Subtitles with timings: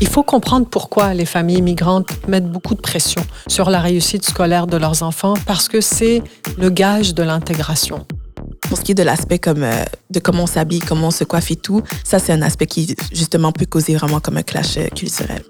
[0.00, 4.66] Il faut comprendre pourquoi les familles immigrantes mettent beaucoup de pression sur la réussite scolaire
[4.66, 6.22] de leurs enfants parce que c'est
[6.58, 8.06] le gage de l'intégration.
[8.62, 11.24] Pour ce qui est de l'aspect comme euh, de comment on s'habille, comment on se
[11.24, 14.76] coiffe et tout, ça c'est un aspect qui justement peut causer vraiment comme un clash
[14.76, 15.42] euh, culturel.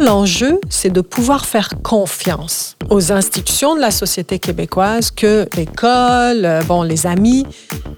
[0.00, 6.62] L'enjeu, c'est de pouvoir faire confiance aux institutions de la société québécoise que l'école, euh,
[6.66, 7.46] bon, les amis,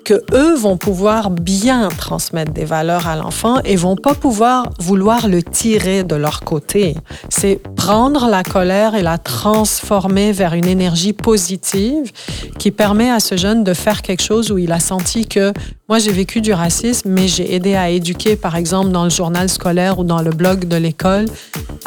[0.05, 5.29] que eux vont pouvoir bien transmettre des valeurs à l'enfant et vont pas pouvoir vouloir
[5.29, 6.97] le tirer de leur côté.
[7.29, 12.11] C'est prendre la colère et la transformer vers une énergie positive
[12.59, 15.53] qui permet à ce jeune de faire quelque chose où il a senti que
[15.89, 19.49] moi j'ai vécu du racisme, mais j'ai aidé à éduquer, par exemple, dans le journal
[19.49, 21.27] scolaire ou dans le blog de l'école,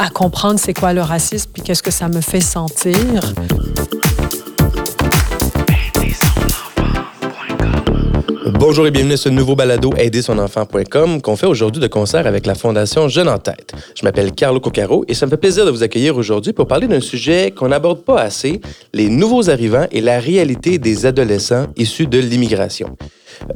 [0.06, 2.96] à comprendre c'est quoi le racisme puis qu'est-ce que ça me fait sentir.
[8.60, 12.54] Bonjour et bienvenue à ce nouveau balado aidersonenfant.com qu'on fait aujourd'hui de concert avec la
[12.54, 13.74] Fondation Jeune en tête.
[13.96, 16.88] Je m'appelle Carlo Coccaro et ça me fait plaisir de vous accueillir aujourd'hui pour parler
[16.88, 18.62] d'un sujet qu'on n'aborde pas assez,
[18.94, 22.96] les nouveaux arrivants et la réalité des adolescents issus de l'immigration.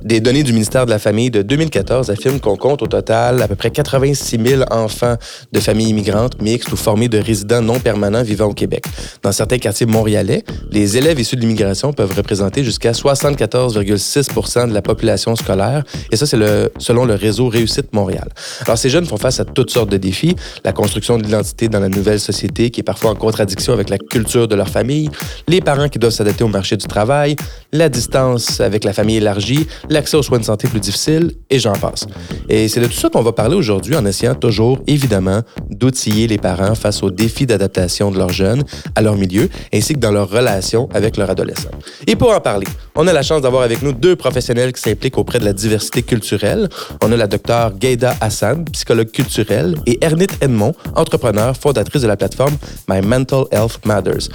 [0.04, 3.48] Des données du ministère de la Famille de 2014 affirment qu'on compte au total à
[3.48, 5.16] peu près 86 000 enfants
[5.52, 8.84] de familles immigrantes mixtes ou formés de résidents non permanents vivant au Québec.
[9.24, 14.82] Dans certains quartiers montréalais, les élèves issus de l'immigration peuvent représenter jusqu'à 74,6 de la
[14.82, 18.30] population scolaire, et ça, c'est le, selon le réseau Réussite Montréal.
[18.66, 21.80] Alors, ces jeunes font face à toutes sortes de défis, la construction de l'identité dans
[21.80, 25.10] la nouvelle société qui est parfois en contradiction avec la culture de leur famille,
[25.48, 27.36] les parents qui doivent s'adapter au marché du travail,
[27.72, 31.74] la distance avec la famille élargie, l'accès aux soins de santé plus difficiles, et j'en
[31.74, 32.06] passe.
[32.48, 36.38] Et c'est de tout ça qu'on va parler aujourd'hui en essayant toujours, évidemment, d'outiller les
[36.38, 38.64] parents face aux défis d'adaptation de leurs jeunes
[38.96, 41.72] à leur milieu, ainsi que dans leur relation avec leurs adolescents.
[42.08, 45.18] Et pour en parler, on a la chance d'avoir avec nous deux professionnels qui s'impliquent
[45.18, 46.70] auprès de la diversité culturelle.
[47.04, 52.18] On a la docteure Gaïda Hassan, psychologue culturelle, et Ernit Edmond, entrepreneur, fondatrice de la
[52.18, 54.30] plateforme My Mental Health Matters.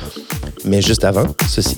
[0.64, 1.76] Mais juste avant, ceci.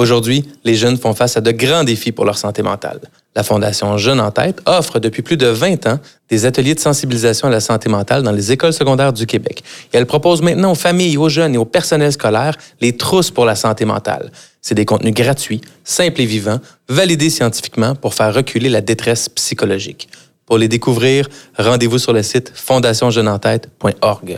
[0.00, 3.00] Aujourd'hui, les jeunes font face à de grands défis pour leur santé mentale.
[3.36, 5.98] La Fondation Jeunes en tête offre depuis plus de 20 ans
[6.30, 9.62] des ateliers de sensibilisation à la santé mentale dans les écoles secondaires du Québec.
[9.92, 13.54] Elle propose maintenant aux familles, aux jeunes et au personnel scolaire les trousses pour la
[13.54, 14.32] santé mentale.
[14.62, 20.08] C'est des contenus gratuits, simples et vivants, validés scientifiquement pour faire reculer la détresse psychologique.
[20.46, 21.28] Pour les découvrir,
[21.58, 24.36] rendez-vous sur le site fondationjeuneentête.org.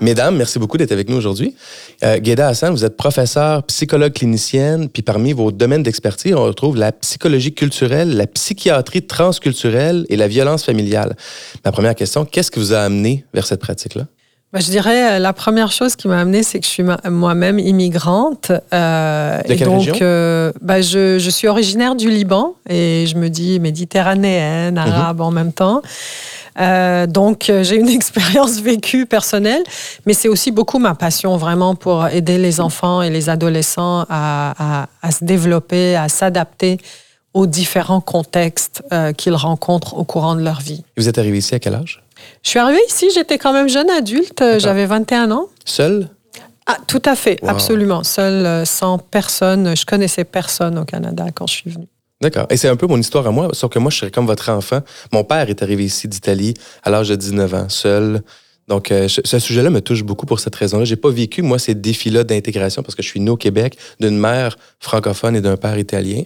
[0.00, 1.54] Mesdames, merci beaucoup d'être avec nous aujourd'hui.
[2.04, 6.90] Euh, Hassan, vous êtes professeure, psychologue clinicienne, puis parmi vos domaines d'expertise, on retrouve la
[6.92, 11.16] psychologie culturelle, la psychiatrie transculturelle et la violence familiale.
[11.64, 14.06] Ma première question, qu'est-ce qui vous a amené vers cette pratique-là?
[14.52, 17.60] Ben, je dirais, euh, la première chose qui m'a amené, c'est que je suis moi-même
[17.60, 18.50] immigrante.
[18.74, 19.96] Euh, de quelle donc, région?
[20.02, 25.20] Euh, ben, je, je, suis originaire du Liban et je me dis méditerranéenne, arabe mm
[25.20, 25.24] -hmm.
[25.24, 25.82] en même temps.
[26.58, 29.62] Euh, donc, euh, j'ai une expérience vécue personnelle,
[30.06, 34.82] mais c'est aussi beaucoup ma passion vraiment pour aider les enfants et les adolescents à,
[34.82, 36.78] à, à se développer, à s'adapter
[37.32, 40.82] aux différents contextes euh, qu'ils rencontrent au courant de leur vie.
[40.96, 42.02] Et vous êtes arrivé ici à quel âge?
[42.42, 45.46] Je suis arrivée ici, j'étais quand même jeune adulte, j'avais 21 ans.
[45.64, 46.08] Seule?
[46.66, 47.50] Ah, tout à fait, wow.
[47.50, 48.04] absolument.
[48.04, 49.74] Seule, sans personne.
[49.76, 51.88] Je connaissais personne au Canada quand je suis venue.
[52.20, 52.46] D'accord.
[52.50, 54.50] Et c'est un peu mon histoire à moi, sauf que moi, je serais comme votre
[54.50, 54.80] enfant.
[55.10, 58.22] Mon père est arrivé ici d'Italie à l'âge de 19 ans, seul.
[58.68, 60.84] Donc, euh, ce sujet-là me touche beaucoup pour cette raison-là.
[60.84, 64.18] J'ai pas vécu, moi, ces défis-là d'intégration parce que je suis né au Québec d'une
[64.18, 66.22] mère francophone et d'un père italien.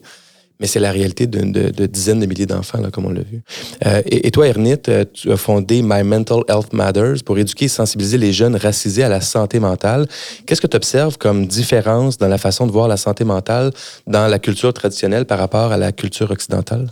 [0.61, 3.43] Mais c'est la réalité de, de, dizaines de milliers d'enfants, là, comme on l'a vu.
[3.87, 7.65] Euh, et, et, toi, Ernit, euh, tu as fondé My Mental Health Matters pour éduquer
[7.65, 10.07] et sensibiliser les jeunes racisés à la santé mentale.
[10.47, 13.73] Qu'est-ce que tu observes comme différence dans la façon de voir la santé mentale
[14.07, 16.89] dans la culture traditionnelle par rapport à la culture occidentale?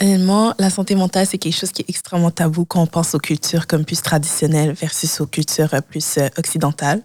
[0.00, 3.18] Honnêtement, la santé mentale, c'est quelque chose qui est extrêmement tabou quand on pense aux
[3.18, 7.02] cultures comme plus traditionnelles versus aux cultures plus occidentales.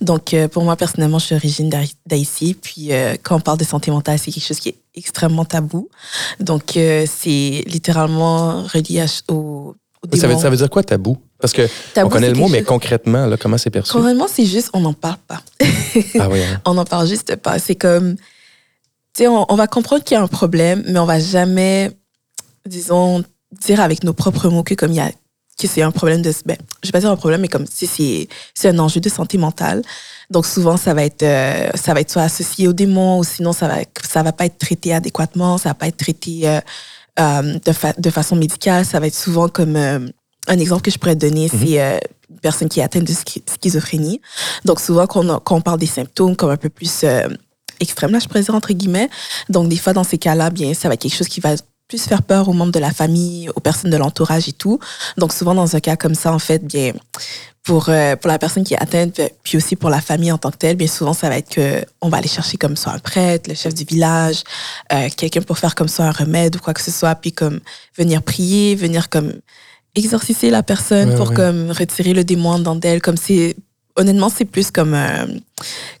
[0.00, 1.70] Donc, pour moi, personnellement, je suis origine
[2.06, 2.54] d'Haïti.
[2.54, 2.90] Puis,
[3.22, 5.88] quand on parle de santé mentale, c'est quelque chose qui est extrêmement tabou.
[6.38, 9.74] Donc, c'est littéralement relié au,
[10.14, 11.18] ça veut, ça veut, dire quoi tabou?
[11.38, 12.68] Parce que tabou, on connaît le mot, mais chose...
[12.68, 13.92] concrètement, là, comment c'est perçu?
[13.92, 15.42] Concrètement, c'est juste, on n'en parle pas.
[16.18, 16.42] ah oui.
[16.42, 16.60] Hein?
[16.64, 17.58] On n'en parle juste pas.
[17.58, 18.22] C'est comme, tu
[19.14, 21.90] sais, on, on, va comprendre qu'il y a un problème, mais on va jamais,
[22.66, 23.22] disons,
[23.60, 25.10] dire avec nos propres mots que comme il y a
[25.60, 27.86] que c'est un problème de ben, je vais pas dire un problème mais comme si
[27.86, 29.82] c'est c'est un enjeu de santé mentale
[30.30, 33.52] donc souvent ça va être euh, ça va être soit associé au démon ou sinon
[33.52, 33.74] ça va
[34.08, 36.60] ça va pas être traité adéquatement ça va pas être traité euh,
[37.18, 39.76] euh, de, fa de façon médicale ça va être souvent comme
[40.48, 41.60] un exemple que je pourrais te donner, Mhm.
[41.62, 41.98] c'est euh,
[42.30, 44.20] une personne qui est atteinte de schi- schizophrénie.
[44.64, 47.28] Donc, souvent, quand on, a- quand on parle des symptômes comme un peu plus euh,
[47.78, 49.10] extrêmes, là, je dire entre guillemets.
[49.48, 51.54] Donc, des fois, dans ces cas-là, bien, ça va être quelque chose qui va
[51.90, 54.78] plus faire peur aux membres de la famille, aux personnes de l'entourage et tout.
[55.18, 56.92] Donc, souvent, dans un cas comme ça, en fait, bien,
[57.64, 60.38] pour, euh, pour la personne qui est atteinte, euh, puis aussi pour la famille en
[60.38, 62.92] tant que telle, bien souvent, ça va être que on va aller chercher comme soit
[62.92, 64.44] un prêtre, le chef du village,
[64.92, 67.58] euh, quelqu'un pour faire comme ça un remède ou quoi que ce soit, puis comme
[67.98, 69.32] venir prier, venir comme
[69.96, 71.34] exorciser la personne Ouais, pour ouais.
[71.34, 73.56] comme retirer le démon dans d'elle, comme c'est
[74.00, 75.26] honnêtement c'est plus comme euh,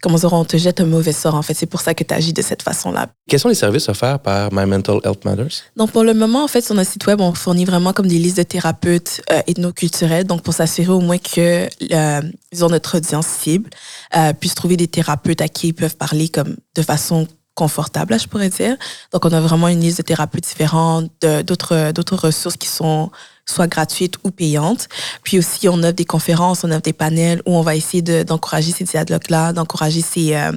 [0.02, 2.14] comment dire on te jette un mauvais sort en fait, c'est pour ça que tu
[2.14, 3.08] agis de cette façon-là.
[3.28, 5.62] Quels sont les services offerts par My Mental Health Matters?
[5.76, 8.18] Donc, pour le moment, en fait, sur notre site web, on fournit vraiment comme des
[8.18, 10.26] listes de thérapeutes euh, ethnoculturels.
[10.26, 13.70] Donc, pour s'assurer au moins que, euh, disons, notre audience cible
[14.16, 18.26] euh, puisse trouver des thérapeutes à qui ils peuvent parler comme de façon confortable, je
[18.26, 18.76] pourrais dire.
[19.12, 21.10] Donc, on a vraiment une liste de thérapeutes différentes,
[21.44, 23.10] d'autres d'autres ressources qui sont
[23.50, 24.88] soit gratuites ou payantes.
[25.22, 28.22] Puis aussi, on offre des conférences, on offre des panels où on va essayer de-
[28.22, 30.02] d'encourager ces dialogues-là, d'encourager
[30.36, 30.52] euh,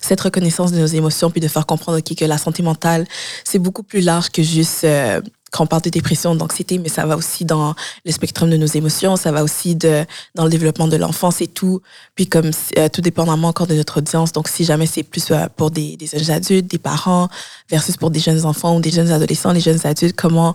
[0.00, 3.06] cette reconnaissance de nos émotions, puis de faire comprendre que la santé mentale,
[3.44, 5.20] c'est beaucoup plus large que juste euh,
[5.50, 7.74] quand on parle de dépression, d'anxiété, mais ça va aussi dans
[8.04, 11.80] le spectre de nos émotions, ça va aussi dans le développement de l'enfance et tout.
[12.14, 15.46] Puis comme euh, tout dépendamment encore de notre audience, donc si jamais c'est plus euh,
[15.56, 17.28] pour des, des jeunes adultes, des parents,
[17.70, 20.54] versus pour des jeunes enfants ou des jeunes adolescents, les jeunes adultes, comment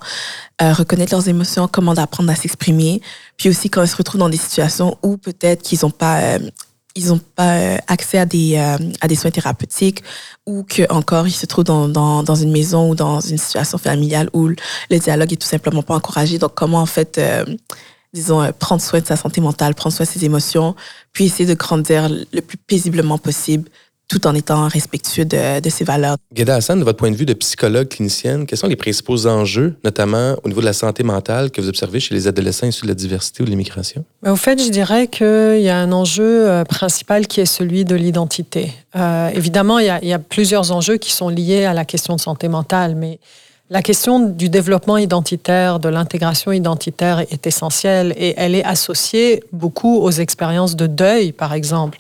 [0.62, 3.02] euh, reconnaître leurs émotions, comment apprendre à s'exprimer.
[3.38, 6.38] Puis aussi quand ils se retrouvent dans des situations où peut-être qu'ils n'ont pas...
[6.96, 10.04] ils n'ont pas euh, accès à des, euh, à des soins thérapeutiques
[10.46, 14.48] ou que encore ils se trouvent dans, une maison ou dans une situation familiale où
[14.48, 16.38] le dialogue est tout simplement pas encouragé.
[16.38, 17.46] Donc, comment en fait, euh,
[18.14, 20.76] disons, prendre soin de sa santé mentale, prendre soin de ses émotions,
[21.14, 23.70] puis essayer de grandir le plus paisiblement possible
[24.08, 26.18] tout en étant respectueux de, de ses valeurs.
[26.34, 29.76] Gueda Hassan, de votre point de vue de psychologue clinicienne, quels sont les principaux enjeux,
[29.84, 32.90] notamment au niveau de la santé mentale, que vous observez chez les adolescents issus de
[32.90, 34.04] la diversité ou de l'immigration?
[34.22, 37.86] Mais au fait, je dirais qu'il y a un enjeu euh, principal qui est celui
[37.86, 38.74] de l'identité.
[38.96, 41.86] Euh, évidemment, il y, a, il y a plusieurs enjeux qui sont liés à la
[41.86, 43.20] question de santé mentale, mais
[43.74, 49.98] la question du développement identitaire, de l'intégration identitaire est essentielle et elle est associée beaucoup
[49.98, 51.98] aux expériences de deuil, par exemple,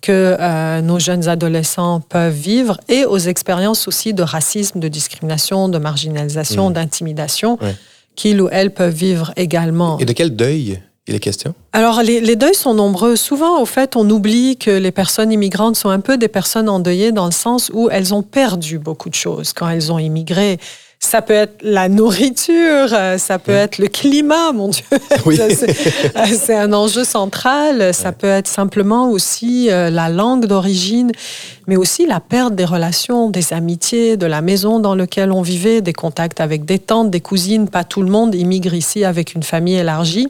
[0.00, 5.68] que euh, nos jeunes adolescents peuvent vivre et aux expériences aussi de racisme, de discrimination,
[5.68, 6.72] de marginalisation, Mhm.
[6.74, 7.74] d'intimidation Ouais.
[8.14, 9.98] qu'ils ou elles peuvent vivre également.
[9.98, 10.78] Et de quel deuil
[11.08, 11.52] il est question?
[11.72, 13.16] Alors, les, les deuils sont nombreux.
[13.16, 17.10] Souvent, au fait, on oublie que les personnes immigrantes sont un peu des personnes endeuillées
[17.10, 20.58] dans le sens où elles ont perdu beaucoup de choses quand elles ont immigré.
[21.00, 24.82] Ça peut être la nourriture, euh, ça peut être le climat, mon Dieu.
[25.26, 25.36] Oui.
[25.36, 25.70] Ça, c'est-
[26.16, 27.94] euh, C'est un enjeu central.
[27.94, 31.12] Ça peut être simplement aussi euh, la langue d'origine,
[31.68, 35.80] mais aussi la perte des relations, des amitiés, de la maison dans laquelle on vivait,
[35.82, 37.68] des contacts avec des tantes, des cousines.
[37.68, 40.26] Pas tout le monde immigre ici avec une famille élargie.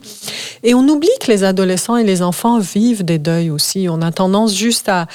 [0.64, 3.88] Et on oublie que les adolescents et les enfants vivent des deuils aussi.
[3.90, 5.06] On a tendance juste à,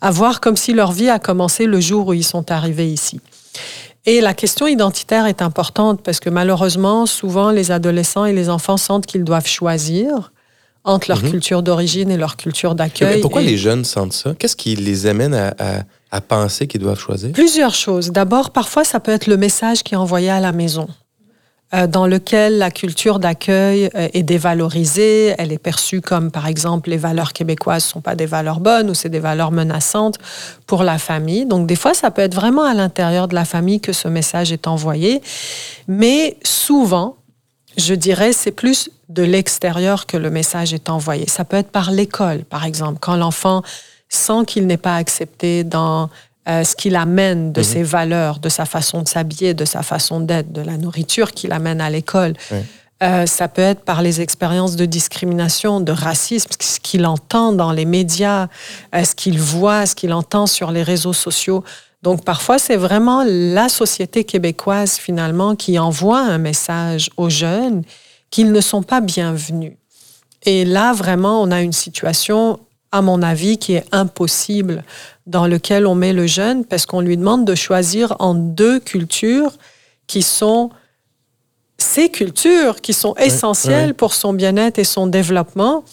[0.00, 3.20] à voir comme si leur vie a commencé le jour où ils sont arrivés ici.
[4.10, 8.76] Et la question identitaire est importante parce que malheureusement, souvent, les adolescents et les enfants
[8.76, 10.32] sentent qu'ils doivent choisir
[10.82, 11.30] entre leur Mhm.
[11.30, 13.20] culture d'origine et leur culture Mais d'accueil.
[13.20, 14.34] pourquoi Et les jeunes sentent ça?
[14.36, 17.30] Qu'est-ce qui les amène à, à- à penser qu'ils doivent choisir?
[17.32, 18.10] Plusieurs choses.
[18.10, 20.88] D'abord, parfois, ça peut être le message qui est envoyé à la maison,
[21.86, 25.34] dans lequel la culture d'accueil euh, est dévalorisée.
[25.38, 28.90] Elle est perçue comme, par exemple, les valeurs québécoises ne sont pas des valeurs bonnes
[28.90, 30.18] ou c'est des valeurs menaçantes
[30.66, 31.46] pour la famille.
[31.46, 34.50] Donc, des fois, ça peut être vraiment à l'intérieur de la famille que ce message
[34.52, 35.22] est envoyé.
[35.86, 37.16] Mais souvent,
[37.76, 41.28] je dirais, c'est plus de l'extérieur que le message est envoyé.
[41.28, 43.62] Ça peut être par l'école, par exemple, quand l'enfant
[44.08, 46.10] sent qu'il n'est pas accepté dans
[46.50, 47.64] euh, ce qu'il amène de Mhm.
[47.64, 51.52] ses valeurs, de sa façon de s'habiller, de sa façon d'être, de la nourriture qu'il
[51.52, 52.34] amène à l'école.
[53.02, 57.72] Euh, ça peut être par les expériences de discrimination, de racisme, ce qu'il entend dans
[57.72, 58.48] les médias,
[58.94, 61.64] euh, ce qu'il voit, ce qu'il entend sur les réseaux sociaux.
[62.02, 67.82] Donc parfois, c'est vraiment la société québécoise finalement qui envoie un message aux jeunes
[68.30, 69.74] qu'ils ne sont pas bienvenus.
[70.44, 72.58] Et là, vraiment, on a une situation,
[72.92, 74.84] à mon avis, qui est impossible,
[75.26, 79.52] dans lequel on met le jeune parce qu'on lui demande de choisir en deux cultures
[80.06, 80.70] qui sont
[81.78, 85.84] ces cultures qui sont essentielles pour son bien-être et son développement.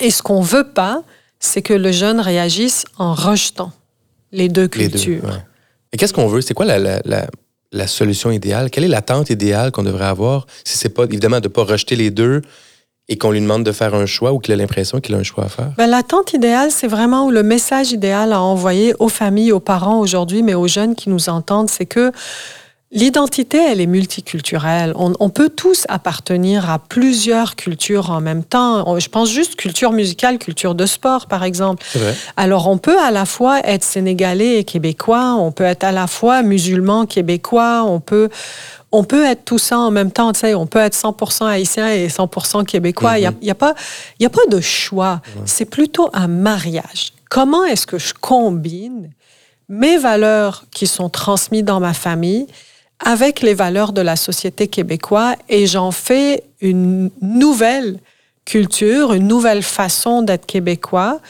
[0.00, 1.02] Et ce qu'on veut pas,
[1.40, 3.72] c'est que le jeune réagisse en rejetant
[4.30, 5.24] les deux Les deux, cultures.
[5.24, 5.42] ouais.
[5.92, 6.40] Et qu'est-ce qu'on veut?
[6.40, 7.26] C'est quoi la, la- la-
[7.72, 8.70] la solution idéale?
[8.70, 11.96] Quelle est l'attente idéale qu'on devrait avoir si c'est pas, évidemment, de ne pas rejeter
[11.96, 12.42] les deux
[13.08, 15.22] et qu'on lui demande de faire un choix ou qu'il a l'impression qu'il a un
[15.22, 15.70] choix à faire?
[15.76, 20.42] Ben, L'attente idéale, c'est vraiment le message idéal à envoyer aux familles, aux parents aujourd'hui,
[20.42, 22.12] mais aux jeunes qui nous entendent, c'est que
[22.90, 24.94] L'identité, elle est multiculturelle.
[24.96, 28.98] On, peut tous appartenir à plusieurs cultures en même temps.
[28.98, 31.84] Je pense juste culture musicale, culture de sport, par exemple.
[32.38, 36.06] Alors, on peut à la fois être sénégalais et québécois, on peut être à la
[36.06, 38.30] fois musulman québécois, on peut,
[38.90, 40.32] on peut être tout ça en même temps.
[40.32, 43.18] Tu sais, on peut être 100% haïtien et 100% québécois.
[43.18, 43.74] Il n'y a, a, pas,
[44.18, 45.20] y a pas de choix.
[45.44, 47.12] C'est plutôt un mariage.
[47.28, 49.10] Comment est-ce que je combine
[49.68, 52.46] mes valeurs qui sont transmises dans ma famille
[53.04, 58.00] avec les valeurs de la société québécoise et j'en fais une nouvelle
[58.44, 61.20] culture, une nouvelle façon d'être québécois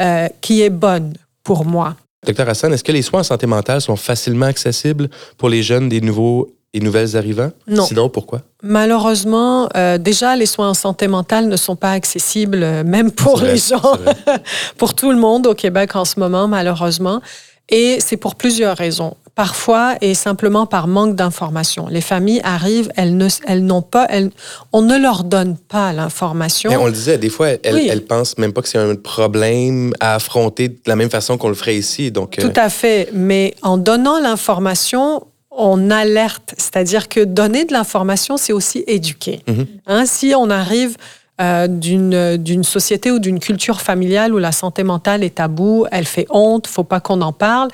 [0.00, 1.96] euh, qui est bonne pour moi.
[2.26, 5.88] Docteur Hassan, est-ce que les soins en santé mentale sont facilement accessibles pour les jeunes
[5.88, 7.52] des nouveaux et nouvelles arrivants?
[7.66, 7.86] Non.
[7.86, 8.42] Sinon, pourquoi?
[8.62, 13.40] Malheureusement, euh, déjà, les soins en santé mentale ne sont pas accessibles, euh, même pour
[13.40, 13.80] les gens,
[14.76, 17.22] pour tout le monde au Québec en ce moment, malheureusement.
[17.70, 19.16] Et c'est pour plusieurs raisons.
[19.34, 21.88] Parfois, et simplement par manque d'information.
[21.88, 24.30] Les familles arrivent, elles ne, elles n'ont pas, elles,
[24.72, 26.70] on ne leur donne pas l'information.
[26.78, 30.14] On le disait, des fois, elles, elles pensent même pas que c'est un problème à
[30.14, 32.12] affronter de la même façon qu'on le ferait ici.
[32.12, 33.08] Donc, euh, Tout à fait.
[33.12, 35.24] Mais en donnant l'information,
[35.56, 36.54] on alerte.
[36.58, 39.40] C'est-à-dire que donner de l'information, c'est aussi éduquer.
[39.46, 39.66] Mm-hmm.
[39.86, 40.96] Hein, si on arrive
[41.40, 46.26] euh, d'une société ou d'une culture familiale où la santé mentale est tabou, elle fait
[46.30, 47.70] honte, faut pas qu'on en parle.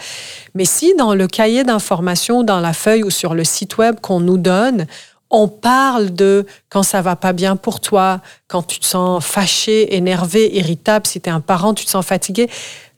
[0.54, 4.20] Mais si dans le cahier d'information, dans la feuille ou sur le site web qu'on
[4.20, 4.86] nous donne,
[5.28, 9.94] on parle de quand ça va pas bien pour toi, quand tu te sens fâché,
[9.94, 12.48] énervé, irritable, si tu es un parent, tu te sens fatigué.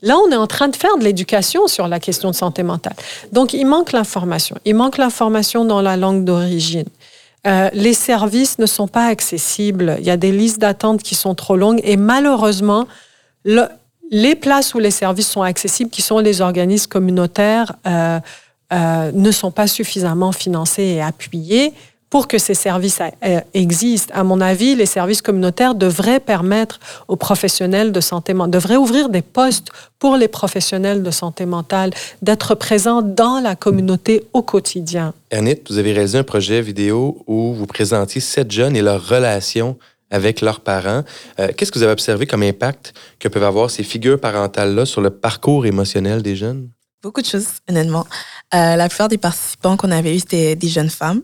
[0.02, 2.94] Là, on est en train de faire de l'éducation sur la question de santé mentale.
[3.30, 4.56] Donc, il manque l'information.
[4.64, 6.88] Il manque l'information dans la langue d'origine.
[7.46, 9.96] Euh, les services ne sont pas accessibles.
[10.00, 12.86] Il y a des listes d'attente qui sont trop longues et malheureusement,
[13.44, 18.20] les places où les services sont accessibles, qui sont les organismes communautaires, euh,
[18.72, 21.72] euh, ne sont pas suffisamment financés et appuyés
[22.12, 26.78] pour que ces services euh, existent, à mon avis, les services communautaires devraient permettre
[27.08, 31.90] aux professionnels de santé mentale, devraient ouvrir des postes pour les professionnels de santé mentale,
[32.20, 35.14] d'être présents dans la communauté au quotidien.
[35.30, 39.78] Ernest, vous avez réalisé un projet vidéo où vous présentiez sept jeunes et leurs relations
[40.10, 41.04] avec leurs parents.
[41.40, 45.00] Euh, qu'est-ce que vous avez observé comme impact que peuvent avoir ces figures parentales-là sur
[45.00, 46.68] le parcours émotionnel des jeunes?
[47.02, 48.06] Beaucoup de choses, honnêtement.
[48.54, 51.22] Euh, la plupart des participants qu'on avait eus, c'était des jeunes femmes.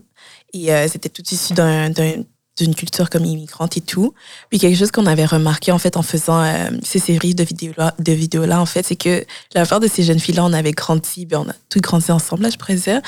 [0.53, 4.13] Et euh, c'était tout issu d'une culture comme immigrante et tout.
[4.49, 7.73] Puis quelque chose qu'on avait remarqué en fait en faisant euh, ces séries de vidéos
[7.77, 10.45] là, de vidéos là en fait, c'est que la plupart de ces jeunes filles là,
[10.45, 13.01] on avait grandi, ben on a tout grandi ensemble là, je dire.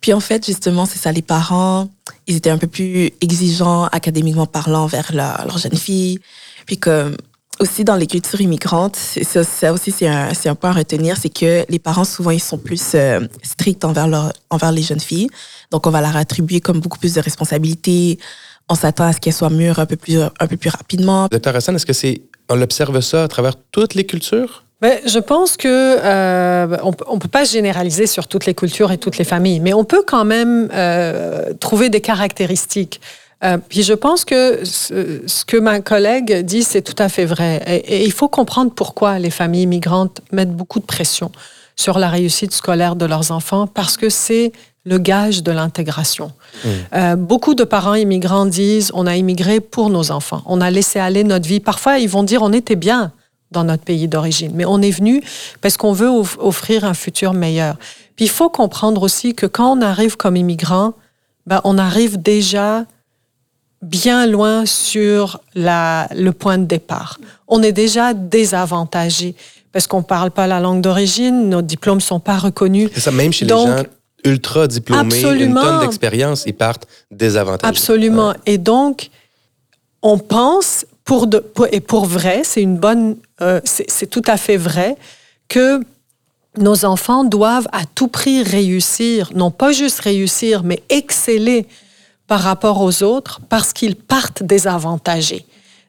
[0.00, 1.88] Puis en fait justement c'est ça, les parents,
[2.26, 6.18] ils étaient un peu plus exigeants académiquement parlant vers leurs leur jeune fille.
[6.66, 7.16] Puis comme
[7.60, 11.28] aussi dans les cultures immigrantes, ça, ça aussi c'est un, un, point à retenir, c'est
[11.28, 15.28] que les parents souvent ils sont plus euh, stricts envers leur, envers les jeunes filles.
[15.70, 18.18] Donc on va leur attribuer comme beaucoup plus de responsabilités.
[18.68, 21.28] On s'attend à ce qu'elles soient mûres un peu plus un peu plus rapidement.
[21.30, 24.64] Docteur Hassan, est-ce que c'est on observe ça à travers toutes les cultures?
[24.80, 28.98] Ben, je pense que euh, on, on peut pas généraliser sur toutes les cultures et
[28.98, 33.00] toutes les familles, mais on peut quand même euh, trouver des caractéristiques.
[33.44, 37.62] Euh, puis je pense que ce, que ma collègue dit, c'est tout à fait vrai.
[37.66, 41.30] Et, il faut comprendre pourquoi les familles immigrantes mettent beaucoup de pression
[41.76, 44.50] sur la réussite scolaire de leurs enfants, parce que c'est
[44.84, 46.32] le gage de l'intégration.
[46.64, 46.68] Mmh.
[46.94, 50.98] Euh, beaucoup de parents immigrants disent, on a immigré pour nos enfants, on a laissé
[50.98, 51.60] aller notre vie.
[51.60, 53.12] Parfois, ils vont dire, on était bien
[53.52, 55.22] dans notre pays d'origine, mais on est venu
[55.60, 57.76] parce qu'on veut offrir un futur meilleur.
[58.16, 60.94] Puis il faut comprendre aussi que quand on arrive comme immigrant,
[61.46, 62.84] ben, on arrive déjà
[63.82, 67.18] bien loin sur la, le point de départ.
[67.46, 69.34] On est déjà désavantagé
[69.72, 72.90] parce qu'on ne parle pas la langue d'origine, nos diplômes ne sont pas reconnus.
[72.94, 73.82] C'est ça, même chez les gens
[74.24, 77.68] ultra diplômés, une tonne d'expérience, ils partent désavantagés.
[77.68, 78.34] Absolument.
[78.46, 79.10] Et donc,
[80.02, 84.56] on pense, pour de, et pour vrai, c'est une bonne, euh, c'est tout à fait
[84.56, 84.96] vrai,
[85.48, 85.80] que
[86.56, 91.66] nos enfants doivent à tout prix réussir, non pas juste réussir, mais exceller
[92.28, 95.44] par rapport aux autres parce qu'ils partent désavantagés.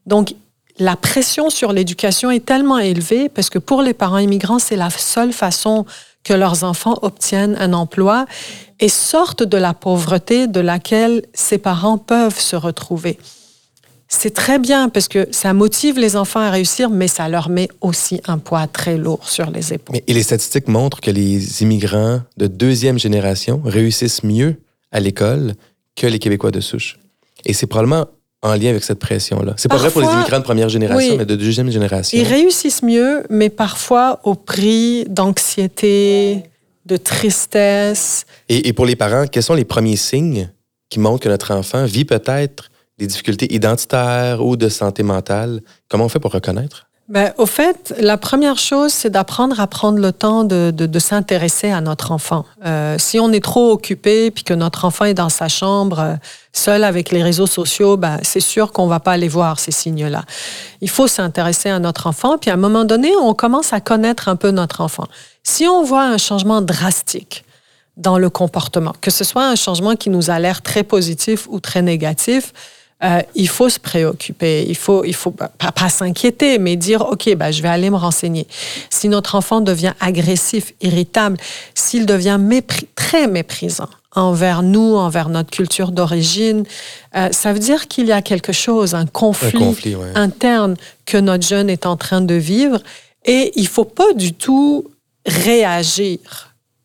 [0.08, 0.34] Donc,
[0.80, 4.90] la pression sur l'éducation est tellement élevée parce que pour les parents immigrants, c'est la
[4.90, 5.86] seule façon
[6.24, 8.26] que leurs enfants obtiennent un emploi
[8.80, 13.20] et sortent de la pauvreté de laquelle ces parents peuvent se retrouver.
[14.08, 17.68] C'est très bien parce que ça motive les enfants à réussir, mais ça leur met
[17.82, 19.98] aussi un poids très lourd sur les épaules.
[20.08, 24.56] Et les statistiques montrent que les immigrants de deuxième génération réussissent mieux
[24.92, 25.54] à l'école
[26.00, 26.98] que les Québécois de souche.
[27.46, 28.08] Et c'est probablement
[28.42, 29.54] en lien avec cette pression-là.
[29.58, 32.18] C'est pas vrai pour les immigrants de première génération, mais de deuxième génération.
[32.18, 36.44] Ils réussissent mieux, mais parfois au prix d'anxiété,
[36.86, 38.26] de tristesse.
[38.48, 40.50] Et, et pour les parents, quels sont les premiers signes
[40.90, 45.62] qui montrent que notre enfant vit peut-être des difficultés identitaires ou de santé mentale?
[45.90, 46.89] Comment on fait pour reconnaître?
[47.10, 51.00] Ben, au fait, la première chose, c'est d'apprendre à prendre le temps de, de, de
[51.00, 52.46] s'intéresser à notre enfant.
[52.64, 56.14] Euh, si on est trop occupé puis que notre enfant est dans sa chambre, euh,
[56.54, 60.24] seul avec les réseaux sociaux, ben, c'est sûr qu'on va pas aller voir ces signes-là.
[60.82, 64.28] Il faut s'intéresser à notre enfant, puis à un moment donné, on commence à connaître
[64.28, 65.08] un peu notre enfant.
[65.42, 67.44] Si on voit un changement drastique
[67.98, 71.60] dans le comportement, que ce soit un changement qui nous a l'air très positif ou
[71.60, 72.54] très négatif,
[73.04, 74.66] euh, il faut se préoccuper.
[74.68, 77.96] Il faut, il faut pas, pas s'inquiéter, mais dire OK, bah, je vais aller me
[77.96, 78.46] renseigner.
[78.90, 81.38] Si notre enfant devient agressif, irritable,
[81.74, 86.66] s'il devient mépris, très méprisant envers nous, envers notre culture d'origine,
[87.16, 90.12] euh, ça veut dire qu'il y a quelque chose, un conflit, Un conflit, ouais.
[90.16, 90.76] interne
[91.06, 92.80] que notre jeune est en train de vivre.
[93.26, 94.88] Et il faut pas du tout
[95.26, 96.20] réagir.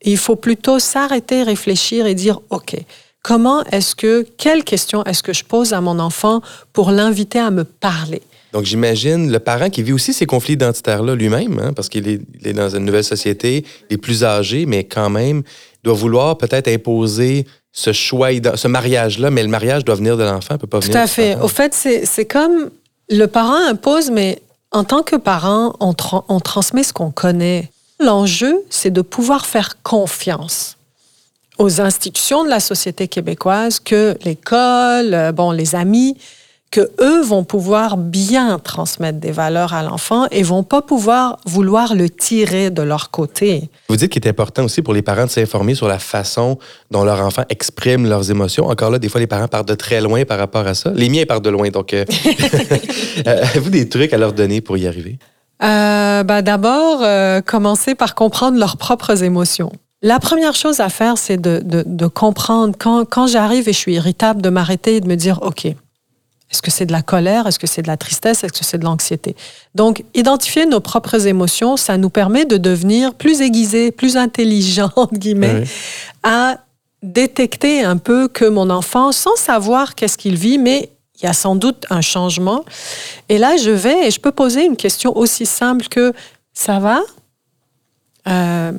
[0.01, 2.75] Il faut plutôt s'arrêter, réfléchir et dire OK
[3.25, 6.41] comment est-ce que, quelle question est-ce que je pose à mon enfant
[6.73, 8.21] pour l'inviter à me parler?
[8.53, 12.53] Donc, j'imagine le parent qui vit aussi ces conflits identitaires-là lui-même, hein, parce qu'il est,
[12.53, 15.41] dans une nouvelle société, il est plus âgé, mais quand même,
[15.83, 20.59] doit vouloir peut-être imposer ce choix, ce mariage-là, mais le mariage doit venir de l'enfant,
[20.59, 21.35] peut pas Tout venir à fait.
[21.37, 22.69] Au fait, c'est comme
[23.09, 24.39] le parent impose, mais
[24.71, 27.71] en tant que parent, on, tra on transmet ce qu'on connaît.
[27.99, 30.77] L'enjeu, c'est de pouvoir faire confiance
[31.57, 36.17] aux institutions de la société québécoise que l'école, bon, les amis,
[36.75, 41.95] que eux vont pouvoir bien transmettre des valeurs à l'enfant et vont pas pouvoir vouloir
[41.95, 43.69] le tirer de leur côté.
[43.87, 46.57] Vous dites qu'il est important aussi pour les parents de s'informer sur la façon
[46.91, 48.65] dont leur enfant exprime leurs émotions.
[48.65, 50.91] Encore là, des fois, les parents partent de très loin par rapport à ça.
[50.93, 52.03] Les miens partent de loin, donc euh,
[53.25, 55.17] avez-vous des trucs à leur donner pour y arriver?
[55.63, 59.71] Euh, bah, D'abord, euh, commencer par comprendre leurs propres émotions.
[60.01, 63.77] La première chose à faire, c'est de, de, de, comprendre quand, quand j'arrive et je
[63.77, 65.65] suis irritable, de m'arrêter et de me dire, OK,
[66.51, 67.47] est-ce que c'est de la colère?
[67.47, 68.43] Est-ce que c'est de la tristesse?
[68.43, 69.35] Est-ce que c'est de l'anxiété?
[69.73, 75.15] Donc, identifier nos propres émotions, ça nous permet de devenir plus aiguisés, plus intelligents, entre
[75.15, 75.69] guillemets, oui.
[76.23, 76.59] à
[77.01, 81.33] détecter un peu que mon enfant, sans savoir qu'est-ce qu'il vit, mais il y a
[81.33, 82.63] sans doute un changement.
[83.29, 86.13] Et là, je vais et je peux poser une question aussi simple que
[86.53, 87.01] ça va?
[88.27, 88.71] Euh,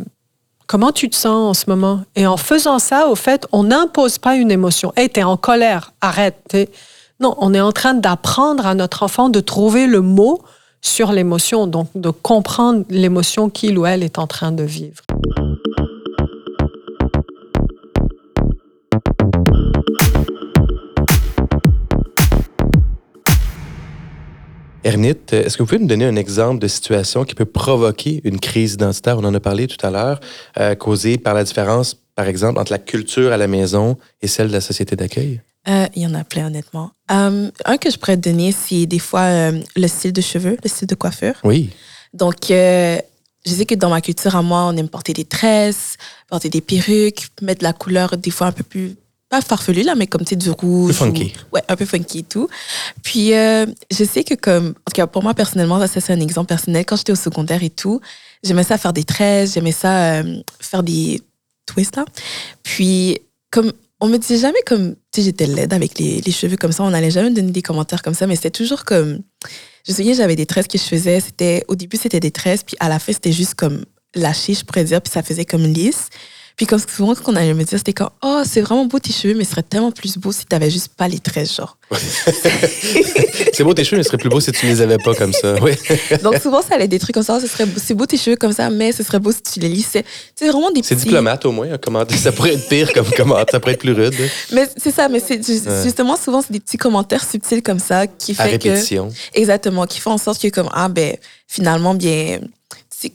[0.66, 2.00] Comment tu te sens en ce moment?
[2.16, 4.92] Et en faisant ça, au fait, on n'impose pas une émotion.
[4.96, 6.56] Hé, t'es en colère, arrête.
[7.20, 10.42] Non, on est en train d'apprendre à notre enfant de trouver le mot
[10.80, 15.02] sur l'émotion, donc de comprendre l'émotion qu'il ou elle est en train de vivre.
[24.86, 28.38] Ernit, est-ce que vous pouvez nous donner un exemple de situation qui peut provoquer une
[28.38, 29.18] crise identitaire?
[29.18, 30.20] On en a parlé tout à l'heure,
[30.60, 34.46] euh, causée par la différence, par exemple, entre la culture à la maison et celle
[34.46, 35.40] de la société d'accueil?
[35.66, 36.92] Euh, il y en a plein, honnêtement.
[37.10, 40.56] Um, un que je pourrais te donner, c'est des fois euh, le style de cheveux,
[40.62, 41.34] le style de coiffure.
[41.42, 41.70] Oui.
[42.14, 42.98] Donc, euh,
[43.44, 45.96] je sais que dans ma culture à moi, on aime porter des tresses,
[46.28, 48.94] porter des perruques, mettre de la couleur des fois un peu plus
[49.28, 50.94] pas farfelu là, mais comme tu sais du rouge.
[50.94, 51.32] Funky.
[51.50, 52.48] Ou, ouais, un peu funky et tout.
[53.02, 56.20] Puis euh, je sais que comme, en tout cas pour moi personnellement, ça c'est un
[56.20, 56.84] exemple personnel.
[56.84, 58.00] Quand j'étais au secondaire et tout,
[58.42, 61.20] j'aimais ça faire des tresses, j'aimais ça euh, faire des
[61.66, 62.04] twists là.
[62.62, 63.18] Puis
[63.50, 66.72] comme on me disait jamais comme, tu sais, j'étais laide avec les, les, cheveux comme
[66.72, 66.82] ça.
[66.82, 69.20] On n'allait jamais me donner des commentaires comme ça, mais c'était toujours comme,
[69.86, 71.20] je me souviens, j'avais des tresses que je faisais.
[71.20, 73.84] C'était, au début c'était des tresses, puis à la fin c'était juste comme
[74.14, 76.08] lâché, je pourrais dire, puis ça faisait comme lisse.
[76.56, 79.12] Puis comme souvent, ce qu'on allait me dire, c'était comme Oh, c'est vraiment beau tes
[79.12, 81.76] cheveux, mais ce serait tellement plus beau si tu n'avais juste pas les tresses, genre.
[83.52, 85.34] c'est beau tes cheveux, mais ce serait plus beau si tu les avais pas comme
[85.34, 85.56] ça.
[85.60, 85.72] Oui.
[86.22, 87.40] Donc souvent, ça allait des trucs comme ça.
[87.40, 89.68] Ce serait, c'est beau tes cheveux comme ça, mais ce serait beau si tu les
[89.68, 90.02] lissais.
[90.34, 91.04] C'est vraiment des C'est petits...
[91.04, 91.76] diplomate au moins.
[91.76, 92.04] Comment...
[92.08, 94.14] Ça pourrait être pire comme commentaire, ça pourrait être plus rude.
[94.52, 95.46] Mais c'est ça, mais c'est
[95.84, 99.10] justement souvent, c'est des petits commentaires subtils comme ça qui fait à répétition.
[99.10, 99.38] que.
[99.38, 101.16] Exactement, qui font en sorte que, comme, ah, ben,
[101.46, 102.40] finalement, bien.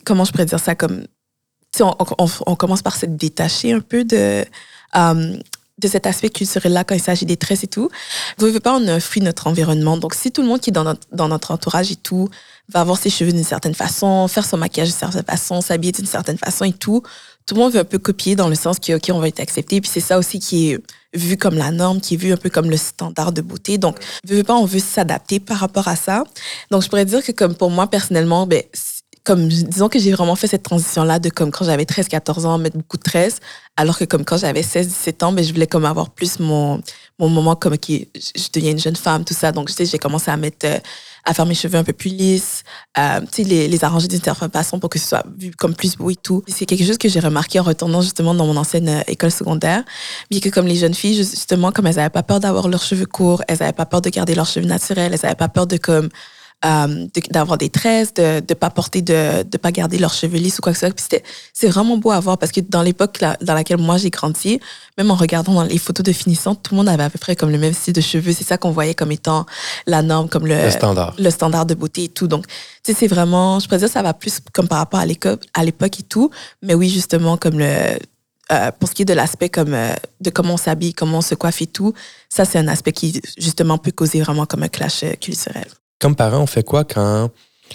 [0.06, 0.76] Comment je pourrais dire ça?
[0.76, 1.06] Comme
[1.80, 4.46] on, commence par se détacher un peu de,
[4.94, 5.38] um,
[5.82, 7.90] de cet aspect culturel-là quand il s'agit des tresses et tout.
[8.38, 9.98] Vous ne pas, on est fruit notre environnement.
[9.98, 12.30] Donc, si tout le monde qui est dans notre, dans notre entourage et tout
[12.70, 16.06] va avoir ses cheveux d'une certaine façon, faire son maquillage d'une certaine façon, s'habiller d'une
[16.06, 17.04] certaine façon et tout,
[17.46, 19.40] tout le monde veut un peu copier dans le sens que, OK, on va être
[19.40, 19.82] accepté.
[19.82, 20.80] Puis c'est ça aussi qui est
[21.14, 23.78] vu comme la norme, qui est vu un peu comme le standard de beauté.
[23.78, 26.24] Donc, veut pas, on veut s'adapter par rapport à ça.
[26.70, 28.64] Donc, je pourrais dire que comme pour moi, personnellement, ben,
[29.24, 32.46] comme disons que j'ai vraiment fait cette transition là de comme quand j'avais 13 14
[32.46, 33.40] ans mettre beaucoup de tresses
[33.78, 36.82] alors que comme quand j'avais 16 17 ans ben je voulais comme avoir plus mon
[37.20, 40.32] mon moment comme qui je deviens une jeune femme tout ça donc sais j'ai commencé
[40.32, 40.68] à mettre
[41.26, 42.64] à faire mes cheveux un peu plus lisses,
[42.98, 46.10] euh, tu les arranger d'une certaine façon pour que ce soit vu comme plus beau
[46.10, 46.44] et tout.
[46.48, 49.84] C'est quelque chose que j'ai remarqué en retournant justement dans mon ancienne euh, école secondaire.
[50.30, 53.06] Bien que comme les jeunes filles, justement, comme elles n'avaient pas peur d'avoir leurs cheveux
[53.06, 55.78] courts, elles n'avaient pas peur de garder leurs cheveux naturels, elles n'avaient pas peur de
[55.78, 56.10] comme
[56.63, 60.60] euh, d'avoir des tresses, de ne pas porter, de ne pas garder leurs cheveux lisses
[60.60, 60.95] ou quoi que ce soit.
[60.95, 61.21] Puis
[61.54, 64.60] c'est vraiment beau à voir parce que dans l'époque dans laquelle moi j'ai grandi,
[64.97, 67.36] même en regardant dans les photos de finissants, tout le monde avait à peu près
[67.36, 68.32] comme le même style de cheveux.
[68.34, 69.45] C'est ça qu'on voyait comme étant
[69.88, 71.15] la norme, comme le, le standard.
[71.17, 72.28] Le standard de beauté et tout.
[72.28, 75.06] Donc, tu sais, c'est vraiment, je pourrais dire, ça va plus comme par rapport à
[75.63, 76.30] l'époque et tout.
[76.62, 77.97] Mais oui, justement, comme le,
[78.52, 81.21] euh, pour ce qui est de l'aspect comme euh, de comment on s'habille, comment on
[81.21, 81.93] se coiffe et tout,
[82.30, 85.67] ça c'est un aspect qui justement peut causer vraiment comme un clash culturel
[86.02, 87.30] comme parent, on fait quoi quand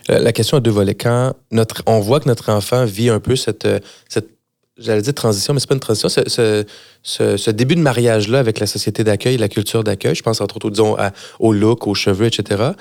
[0.09, 0.95] la question a deux volets.
[0.95, 3.67] Quand notre, on voit que notre enfant vit un peu cette,
[4.09, 4.29] cette
[4.77, 6.65] j'allais dire transition, mais c'est pas une transition, ce,
[7.03, 10.57] ce, ce, début de mariage-là avec la société d'accueil, la culture d'accueil, je pense entre
[10.57, 10.97] autres, disons,
[11.39, 12.73] au look, aux cheveux, etc.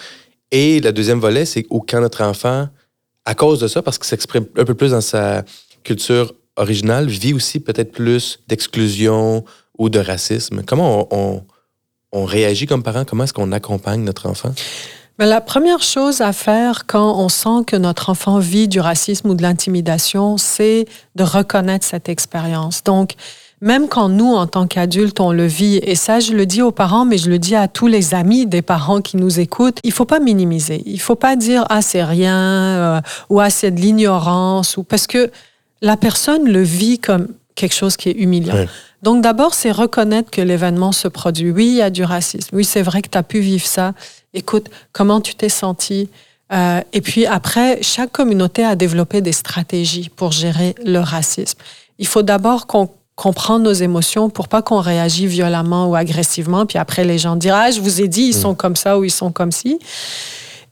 [0.52, 2.68] Et le deuxième volet, c'est quand notre enfant,
[3.24, 5.44] à cause de ça, parce qu'il s'exprime un peu plus dans sa
[5.84, 9.44] culture originale, vit aussi peut-être plus d'exclusion
[9.78, 10.64] ou de racisme.
[10.66, 11.44] Comment on, on,
[12.12, 13.06] on réagit comme parent?
[13.06, 14.54] Comment est-ce qu'on accompagne notre enfant?
[15.18, 19.30] Mais la première chose à faire quand on sent que notre enfant vit du racisme
[19.30, 22.84] ou de l'intimidation, c'est de reconnaître cette expérience.
[22.84, 23.14] Donc,
[23.62, 26.72] même quand nous, en tant qu'adultes, on le vit, et ça, je le dis aux
[26.72, 29.94] parents, mais je le dis à tous les amis des parents qui nous écoutent, il
[29.94, 30.84] faut pas minimiser.
[30.86, 35.08] Il faut pas dire ah c'est rien euh, ou ah c'est de l'ignorance ou parce
[35.08, 35.32] que
[35.82, 38.66] la personne le vit comme quelque chose qui est humiliant.
[39.02, 41.52] Donc d'abord, c'est reconnaître que l'événement se produit.
[41.52, 42.56] Oui, il y a du racisme.
[42.56, 43.94] Oui, c'est vrai que tu as pu vivre ça
[44.36, 46.10] écoute, comment tu t'es senti
[46.54, 51.58] euh, Et puis après, chaque communauté a développé des stratégies pour gérer le racisme.
[51.98, 56.78] Il faut d'abord qu'on comprenne nos émotions pour pas qu'on réagisse violemment ou agressivement, puis
[56.78, 58.42] après les gens diront, ah, je vous ai dit, ils mm.
[58.42, 59.80] sont comme ça ou ils sont comme ci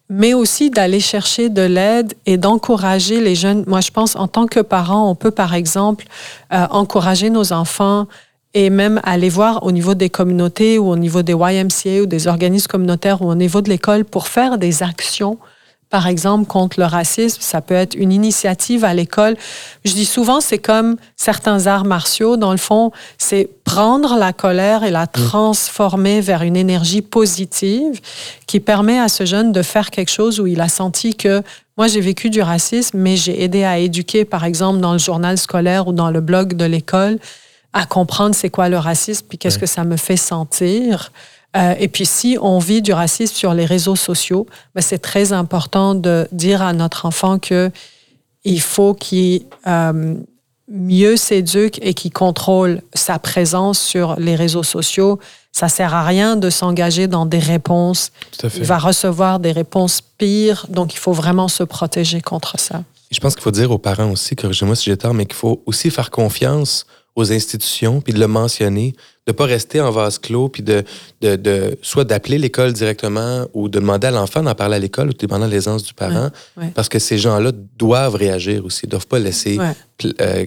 [0.10, 3.64] mais aussi d'aller chercher de l'aide et d'encourager les jeunes.
[3.68, 6.06] Moi, je pense, en tant que parent, on peut, par exemple,
[6.54, 8.08] euh, encourager nos enfants
[8.54, 12.28] et même aller voir au niveau des communautés ou au niveau des YMCA ou des
[12.28, 15.38] organismes communautaires ou au niveau de l'école pour faire des actions
[15.94, 17.38] par exemple, contre le racisme.
[17.42, 19.38] Ça peut être une initiative à l'école.
[19.86, 22.36] Je dis souvent, c'est comme certains arts martiaux.
[22.36, 28.02] Dans le fond, c'est prendre la colère et la transformer vers une énergie positive
[28.48, 31.44] qui permet à ce jeune de faire quelque chose où il a senti que
[31.78, 35.38] moi, j'ai vécu du racisme, mais j'ai aidé à éduquer, par exemple, dans le journal
[35.38, 37.20] scolaire ou dans le blog de l'école
[37.74, 41.12] à comprendre c'est quoi le racisme, puis qu'est-ce que ça me fait sentir.
[41.56, 45.34] Euh, et puis si on vit du racisme sur les réseaux sociaux, ben, c'est très
[45.34, 47.72] important de dire à notre enfant que
[48.44, 50.16] il faut qu'il euh,
[50.68, 55.20] mieux s'éduque et qu'il contrôle sa présence sur les réseaux sociaux.
[55.52, 58.12] Ça sert à rien de s'engager dans des réponses.
[58.56, 62.84] Il va recevoir des réponses pires, donc il faut vraiment se protéger contre ça.
[63.12, 65.62] je pense qu'il faut dire aux parents aussi, corrigez-moi si j'ai tort, mais qu'il faut
[65.68, 68.96] aussi faire confiance aux institutions, puis de le mentionner,
[69.28, 70.84] de pas rester en vase clos, puis de,
[71.22, 75.10] de, de soit d'appeler l'école directement ou de demander à l'enfant d'en parler à l'école
[75.10, 76.30] ou dépendant de l'aisance du parent,
[76.74, 79.60] parce que ces gens-là doivent réagir aussi, doivent pas laisser
[80.22, 80.46] euh,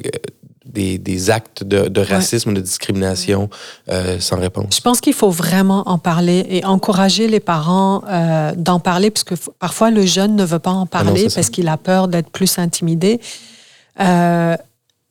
[0.65, 3.49] des, des, actes de, de racisme ou de discrimination
[3.89, 4.77] euh, sans réponse.
[4.77, 9.25] Je pense qu'il faut vraiment en parler et encourager les parents euh, d'en parler, parce
[9.25, 12.31] que parfois le jeune ne veut pas en ah parler parce qu'il a peur d'être
[12.31, 13.21] plus intimidé.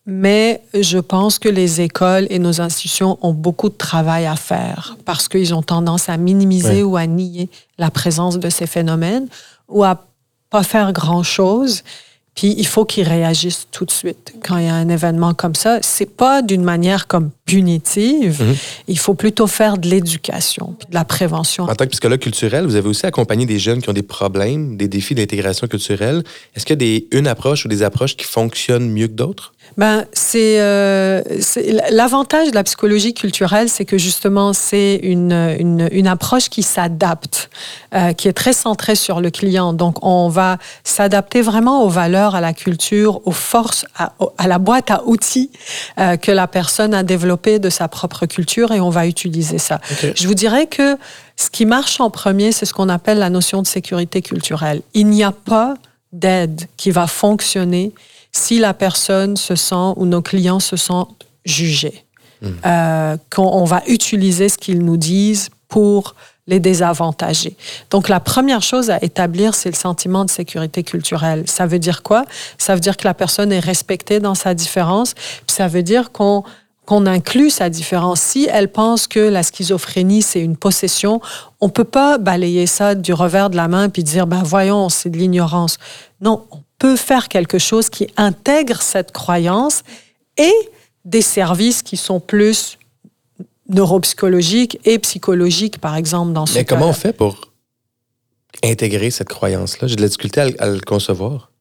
[0.08, 4.98] Mais je pense que les écoles et nos institutions ont beaucoup de travail à faire
[5.04, 9.28] parce qu'ils ont tendance à minimiser ou à nier la présence de ces phénomènes
[9.68, 10.06] ou à
[10.52, 11.84] pas faire grand-chose.
[12.36, 15.56] Puis il faut qu'ils réagissent tout de suite quand il y a un événement comme
[15.56, 15.80] ça.
[15.82, 18.44] C'est pas d'une manière comme punitive.
[18.44, 18.56] Mhm.
[18.90, 21.64] Il faut plutôt faire de l'éducation, de la prévention.
[21.64, 24.76] En tant que psychologue culturel, vous avez aussi accompagné des jeunes qui ont des problèmes,
[24.76, 26.24] des défis d'intégration culturelle.
[26.54, 29.54] Est-ce qu'il y a des, une approche ou des approches qui fonctionnent mieux que d'autres?
[29.78, 31.22] Ben, c'est euh,
[31.92, 37.50] l'avantage de la psychologie culturelle, c'est que justement c'est une, une, une, approche qui s'adapte,
[37.94, 39.74] euh, qui est très centrée sur le client.
[39.74, 44.60] Donc on va s'adapter vraiment aux valeurs, à la culture, aux forces, à, à la
[44.60, 45.52] boîte à outils
[46.00, 49.82] euh, que la personne a développée de sa propre culture et on va utiliser ça.
[50.16, 50.98] Je vous dirais que
[51.36, 54.82] ce qui marche en premier, c'est ce qu'on appelle la notion de sécurité culturelle.
[54.94, 55.74] Il n'y a pas
[56.14, 57.92] d'aide qui va fonctionner
[58.36, 62.06] si la personne se sent ou nos clients se sentent jugés.
[62.42, 62.52] Hmm.
[62.66, 67.56] Euh, qu'on va utiliser ce qu'ils nous disent pour les désavantager.
[67.90, 71.44] Donc la première chose à établir, c'est le sentiment de sécurité culturelle.
[71.48, 72.26] Ça veut dire quoi?
[72.58, 75.14] Ça veut dire que la personne est respectée dans sa différence.
[75.14, 76.44] Puis ça veut dire qu'on
[76.86, 78.22] qu'on inclut sa différence.
[78.22, 81.20] Si elle pense que la schizophrénie, c'est une possession,
[81.60, 85.10] on peut pas balayer ça du revers de la main puis dire, ben voyons, c'est
[85.10, 85.80] de l'ignorance.
[86.22, 89.84] Non, on peut faire quelque chose qui intègre cette croyance
[90.38, 90.54] et
[91.06, 92.78] des services qui sont plus
[93.70, 97.52] neuropsychologiques et psychologiques, par exemple, dans ce Mais comment on fait pour
[98.64, 99.88] intégrer cette croyance-là?
[99.88, 101.52] J'ai de la difficulté à, le concevoir.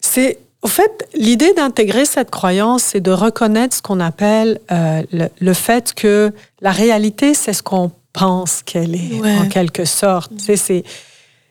[0.00, 5.02] C'est, au fait, l'idée d'intégrer cette croyance, c'est de reconnaître ce qu'on appelle euh,
[5.40, 10.32] le, fait que la réalité, c'est ce qu'on pense qu'elle est, en quelque sorte.
[10.38, 10.84] C'est,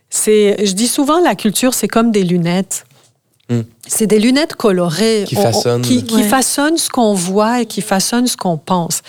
[0.09, 2.85] c'est, je dis souvent, la culture, c'est comme des lunettes.
[3.51, 3.63] Hmm.
[3.85, 8.37] C'est des lunettes colorées qui façonnent, qui, façonnent ce qu'on voit et qui façonnent ce
[8.37, 9.01] qu'on pense.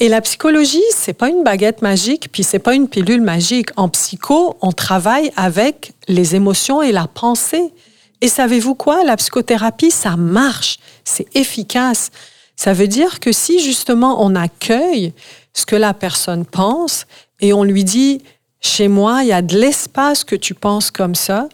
[0.00, 3.68] Et la psychologie, c'est pas une baguette magique, puis c'est pas une pilule magique.
[3.76, 7.72] En psycho, on travaille avec les émotions et la pensée.
[8.20, 9.04] Et savez-vous quoi?
[9.04, 10.78] La psychothérapie, ça marche.
[11.04, 12.10] C'est efficace.
[12.56, 15.12] Ça veut dire que si justement on accueille
[15.54, 17.06] ce que la personne pense
[17.38, 18.22] et on lui dit,
[18.60, 21.48] chez moi, il y a de l'espace que tu penses comme ça,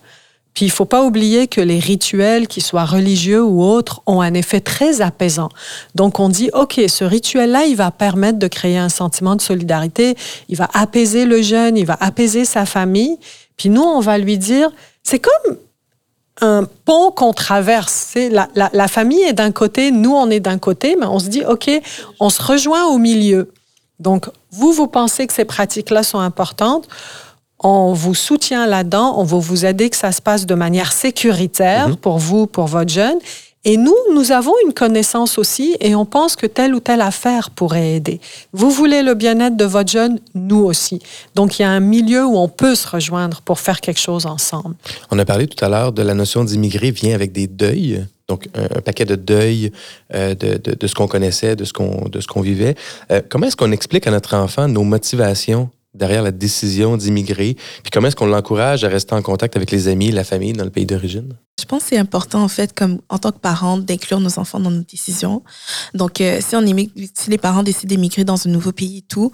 [0.55, 4.35] puis il faut pas oublier que les rituels, qu'ils soient religieux ou autres, ont un
[4.35, 5.49] effet très apaisant.
[5.97, 10.17] Donc on dit, OK, ce rituel-là, il va permettre de créer un sentiment de solidarité,
[10.49, 13.19] il va apaiser le jeune, il va apaiser sa famille.
[13.57, 14.71] Puis nous, on va lui dire,
[15.03, 15.57] c'est comme
[16.41, 18.15] un pont qu'on traverse.
[18.15, 21.29] La, la, la famille est d'un côté, nous, on est d'un côté, mais on se
[21.29, 21.69] dit, OK,
[22.21, 23.51] on se rejoint au milieu.
[23.99, 26.89] Donc, vous, vous pensez que ces pratiques-là sont importantes
[27.65, 31.89] on vous soutient là-dedans, on va vous aider que ça se passe de manière sécuritaire
[31.89, 31.97] mhm.
[31.97, 33.19] pour vous, pour votre jeune.
[33.67, 37.49] Et nous, nous avons une connaissance aussi et on pense que telle ou telle affaire
[37.49, 38.21] pourrait aider.
[38.53, 41.01] Vous voulez le bien-être de votre jeune, nous aussi.
[41.35, 44.27] Donc, il y a un milieu où on peut se rejoindre pour faire quelque chose
[44.27, 44.75] ensemble.
[45.11, 48.05] On a parlé tout à l'heure de la notion d'immigré vient avec des deuils.
[48.29, 49.73] Donc, un, paquet de deuils
[50.13, 52.75] euh, de, ce qu'on connaissait, de ce qu'on vivait.
[53.11, 57.55] Euh, comment est-ce qu'on explique à notre enfant nos motivations derrière la décision d'immigrer?
[57.55, 60.65] Puis comment est-ce qu'on l'encourage à rester en contact avec les amis, la famille dans
[60.65, 61.35] le pays d'origine?
[61.59, 64.61] Je pense que c'est important, en fait, comme en tant que parents, d'inclure nos enfants
[64.61, 65.43] dans nos décisions.
[65.95, 69.33] Donc, euh, si, on si les parents décident d'émigrer dans un nouveau pays et tout,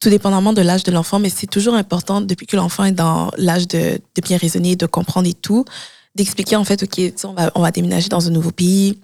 [0.00, 3.30] tout dépendamment de l'âge de l'enfant, mais c'est toujours important, depuis que l'enfant est dans
[3.36, 5.64] l'âge de, bien raisonner, de comprendre et tout,
[6.14, 7.00] d'expliquer, en fait, OK,
[7.54, 8.98] on va déménager dans un nouveau pays,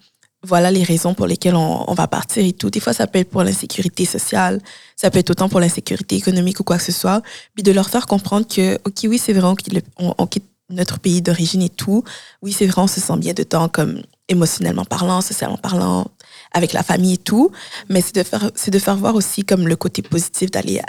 [0.47, 2.71] voilà les raisons pour lesquelles on, va partir et tout.
[2.71, 4.61] Des fois, ça peut être pour l'insécurité sociale,
[4.95, 7.23] ça peut être autant pour l'insécurité économique ou quoi que ce soit.
[7.55, 9.53] Puis de leur faire comprendre que, OK, oui, c'est vrai,
[9.99, 12.05] on, quitte notre pays d'origine et tout.
[12.43, 16.07] Oui, c'est vrai, on se sent bien de temps, comme émotionnellement parlant, socialement parlant,
[16.53, 17.51] avec la famille et tout.
[17.89, 18.15] Mais c'est
[18.71, 20.81] de faire, voir aussi comme le côté positif d'aller,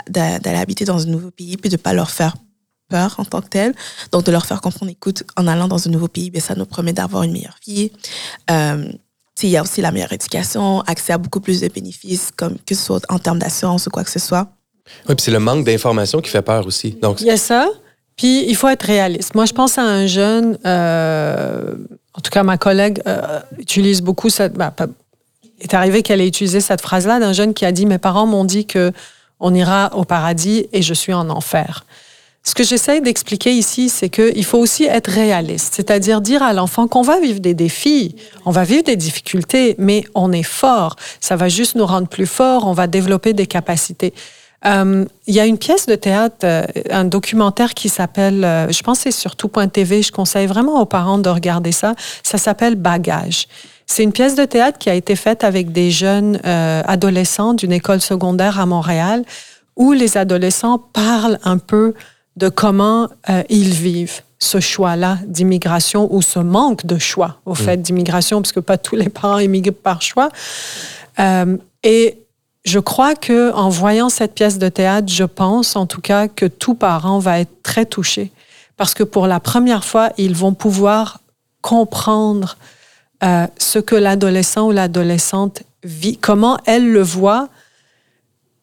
[0.44, 2.36] habiter dans un nouveau pays, puis de pas leur faire
[2.88, 3.74] peur en tant que tel.
[4.12, 6.66] Donc, de leur faire comprendre, écoute, en allant dans un nouveau pays, bien, ça nous
[6.66, 7.92] promet d'avoir une meilleure vie.
[8.50, 8.90] Euh,
[9.46, 12.74] il y a aussi la meilleure éducation, accès à beaucoup plus de bénéfices, comme que
[12.74, 14.48] ce soit en termes d'assurance ou quoi que ce soit.
[15.08, 16.92] Oui, puis c'est le manque d'information qui fait peur aussi.
[17.02, 17.20] Donc...
[17.20, 17.68] Il y a ça.
[18.16, 19.34] Puis il faut être réaliste.
[19.34, 21.76] Moi, je pense à un jeune, euh,
[22.14, 24.54] en tout cas, ma collègue euh, utilise beaucoup cette.
[24.54, 24.72] Ben,
[25.60, 28.44] est arrivé qu'elle ait utilisé cette phrase-là d'un jeune qui a dit Mes parents m'ont
[28.44, 28.92] dit que
[29.40, 31.84] on ira au paradis et je suis en enfer.
[32.48, 36.88] Ce que j'essaie d'expliquer ici, c'est qu'il faut aussi être réaliste, c'est-à-dire dire à l'enfant
[36.88, 40.96] qu'on va vivre des défis, on va vivre des difficultés, mais on est fort.
[41.20, 44.14] Ça va juste nous rendre plus forts, on va développer des capacités.
[44.64, 48.82] Euh, il y a une pièce de théâtre, euh, un documentaire qui s'appelle, euh, je
[48.82, 53.46] pense c'est sur tout.tv, je conseille vraiment aux parents de regarder ça, ça s'appelle Bagage.
[53.84, 58.00] C'est une pièce de théâtre qui a été faite avec des jeunes adolescents d'une école
[58.00, 59.22] secondaire à Montréal,
[59.76, 61.92] où les adolescents parlent un peu
[62.38, 67.56] de comment euh, ils vivent ce choix-là d'immigration ou ce manque de choix au mm.
[67.56, 70.28] fait d'immigration, parce que pas tous les parents immigrent par choix.
[71.18, 72.18] Euh, et
[72.64, 76.46] je crois que en voyant cette pièce de théâtre, je pense en tout cas que
[76.46, 78.30] tout parent va être très touché,
[78.76, 81.20] parce que pour la première fois, ils vont pouvoir
[81.60, 82.56] comprendre
[83.24, 87.48] euh, ce que l'adolescent ou l'adolescente vit, comment elle le voit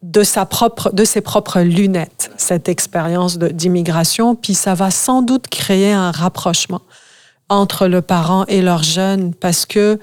[0.01, 5.47] de, sa propre, de ses propres lunettes, cette expérience d'immigration, puis ça va sans doute
[5.47, 6.81] créer un rapprochement
[7.49, 9.99] entre le parent et leur jeune, parce que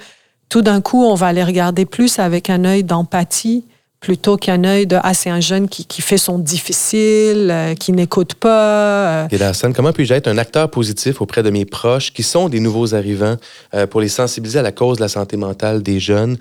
[0.49, 3.65] tout d'un coup, on va les regarder plus avec un œil d'empathie
[4.03, 7.93] plutôt qu'un œil de ah c'est un jeune qui, qui fait son difficile, euh, qui
[7.93, 9.25] n'écoute pas.
[9.25, 9.29] Euh.
[9.31, 12.61] Et scène, comment puis-je être un acteur positif auprès de mes proches qui sont des
[12.61, 13.37] nouveaux arrivants
[13.75, 16.37] euh, pour les sensibiliser à la cause de la santé mentale des jeunes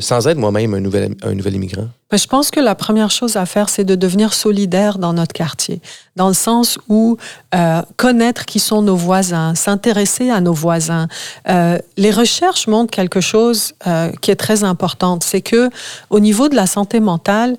[0.00, 1.88] sans être moi-même un nouvel, un nouvel immigrant?
[2.12, 5.80] Je pense que la première chose à faire, c'est de devenir solidaire dans notre quartier,
[6.16, 7.16] dans le sens où
[7.54, 11.06] euh, connaître qui sont nos voisins, s'intéresser à nos voisins.
[11.48, 15.70] Euh, les recherches montrent quelque chose euh, qui est très important, c'est que
[16.10, 17.56] au niveau de la santé mentale,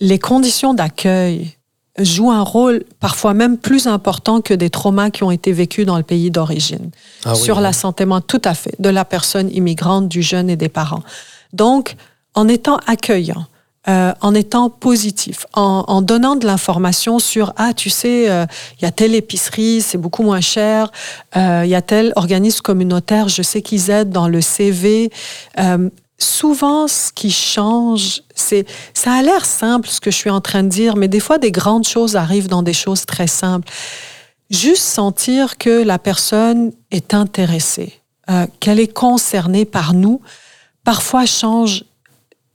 [0.00, 1.56] les conditions d'accueil
[1.98, 5.96] jouent un rôle parfois même plus important que des traumas qui ont été vécus dans
[5.96, 6.90] le pays d'origine
[7.24, 7.62] Ah oui, sur oui.
[7.62, 11.02] la santé mentale, tout à fait, de la personne immigrante, du jeune et des parents.
[11.52, 11.96] Donc,
[12.34, 13.46] en étant accueillant,
[13.88, 18.44] euh, en étant positif, en, donnant de l'information sur ah tu sais euh,
[18.80, 20.90] il y a telle épicerie c'est beaucoup moins cher,
[21.36, 25.12] euh, il y a tel organisme communautaire je sais qu'ils aident dans le CV.
[26.18, 30.64] Souvent ce qui change c'est ça a l'air simple ce que je suis en train
[30.64, 33.70] de dire mais des fois des grandes choses arrivent dans des choses très simples.
[34.50, 38.00] Juste sentir que la personne est intéressée,
[38.58, 40.20] qu'elle est concernée par nous,
[40.82, 41.84] parfois change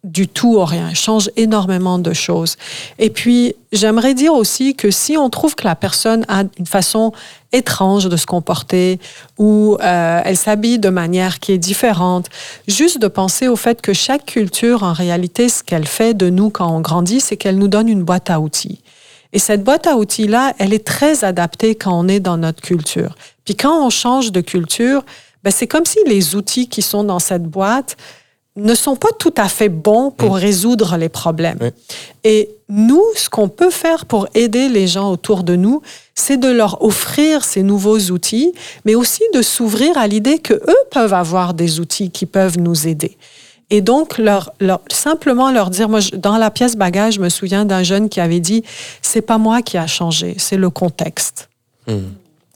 [0.04, 2.58] du tout au rien, change énormément de choses.
[2.98, 7.14] Et puis, j'aimerais dire aussi que si on trouve que la personne a une façon
[7.52, 9.00] étrange de se comporter
[9.38, 12.28] ou euh, elle s'habille de manière qui est différente,
[12.68, 16.50] juste de penser au fait que chaque culture, en réalité, ce qu'elle fait de nous
[16.50, 18.82] quand on grandit, c'est qu'elle nous donne une boîte à outils.
[19.34, 23.16] Et cette boîte à outils-là, elle est très adaptée quand on est dans notre culture.
[23.46, 25.06] Puis quand on change de culture,
[25.44, 27.98] ben c'est comme si les outils qui sont dans cette boîte
[28.58, 31.58] ne sont pas tout à fait bons pour résoudre les problèmes.
[31.62, 31.70] Oui.
[32.26, 35.82] Et nous, ce qu'on peut faire pour aider les gens autour de nous,
[36.16, 38.52] c'est de leur offrir ces nouveaux outils,
[38.84, 42.88] mais aussi de s'ouvrir à l'idée que eux peuvent avoir des outils qui peuvent nous
[42.88, 43.18] aider.
[43.70, 47.30] Et donc, leur, leur- simplement leur dire, moi, je- dans la pièce bagage, je me
[47.30, 48.64] souviens d'un jeune qui avait dit,
[49.02, 51.48] c'est pas moi qui a changé, c'est le contexte.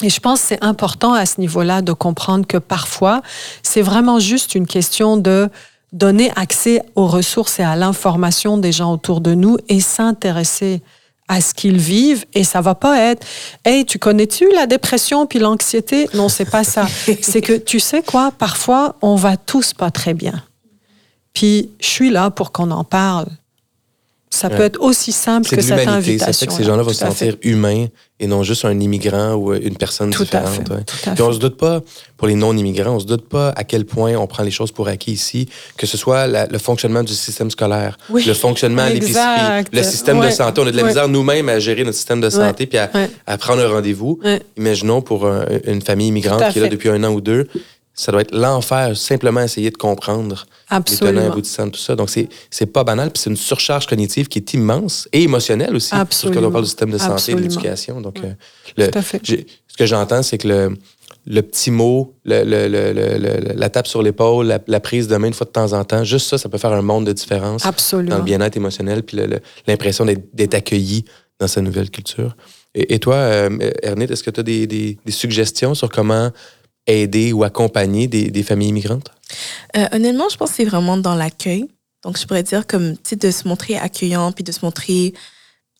[0.01, 3.21] Et je pense que c'est important à ce niveau-là de comprendre que parfois,
[3.63, 5.47] c'est vraiment juste une question de
[5.93, 10.81] donner accès aux ressources et à l'information des gens autour de nous et s'intéresser
[11.27, 12.25] à ce qu'ils vivent.
[12.33, 13.25] Et ça va pas être
[13.63, 16.09] hey tu connais-tu la dépression puis l'anxiété?
[16.13, 16.87] Non c'est pas ça.
[17.21, 18.31] C'est que tu sais quoi?
[18.31, 20.43] Parfois on va tous pas très bien.
[21.33, 23.27] Puis je suis là pour qu'on en parle
[24.29, 26.95] ça peut être aussi simple que cette invitation Ça fait que ces gens-là vont se
[26.99, 27.85] sentir humains
[28.19, 30.49] et non juste un immigrant ou euh, une personne Tout à différente.
[30.67, 30.83] fait, ouais.
[30.85, 31.33] tout à Puis on fait.
[31.35, 31.81] se doute pas,
[32.17, 34.87] pour les non-immigrants, on se doute pas à quel point on prend les choses pour
[34.87, 38.89] acquis ici, que ce soit la- le fonctionnement du système scolaire, Oui, le fonctionnement à
[38.89, 40.61] l'épicerie, le système de santé.
[40.61, 43.61] On a de la misère nous-mêmes à gérer notre système de santé puis à, prendre
[43.61, 44.19] un rendez-vous.
[44.57, 46.69] Imaginons pour un- une famille immigrante qui est là fait.
[46.69, 47.47] depuis un an ou deux,
[47.95, 51.21] ça doit être l'enfer, simplement essayer de comprendre les Absolument.
[51.21, 51.95] tenants aboutissants de tout ça.
[51.95, 55.75] Donc, c'est, c'est pas banal, puis c'est une surcharge cognitive qui est immense et émotionnelle
[55.75, 55.95] aussi.
[55.95, 56.41] Absolument.
[56.41, 58.01] quand on parle du système de santé et de l'éducation.
[58.01, 58.33] Donc, euh,
[58.77, 59.21] le- Tout à fait.
[59.25, 60.77] ce que j'entends, c'est que le,
[61.25, 65.27] le petit mot, le- le- le- la tape sur l'épaule, la, la prise de main
[65.27, 67.65] une fois de temps en temps, juste ça, ça peut faire un monde de différence
[67.65, 68.11] Absolument.
[68.11, 69.17] dans le bien-être émotionnel, puis
[69.67, 71.05] l'impression d'être, d'être accueilli
[71.39, 72.35] dans sa nouvelle culture.
[72.73, 76.31] Et, et toi, euh, Ernest, est-ce que tu as des, des- des suggestions sur comment
[76.87, 79.11] aider ou accompagner des, familles immigrantes?
[79.75, 81.67] Euh, honnêtement, je pense que c'est vraiment dans l'accueil.
[82.03, 85.19] Donc, je pourrais dire comme, tu de se montrer accueillant, puis de se montrer, tu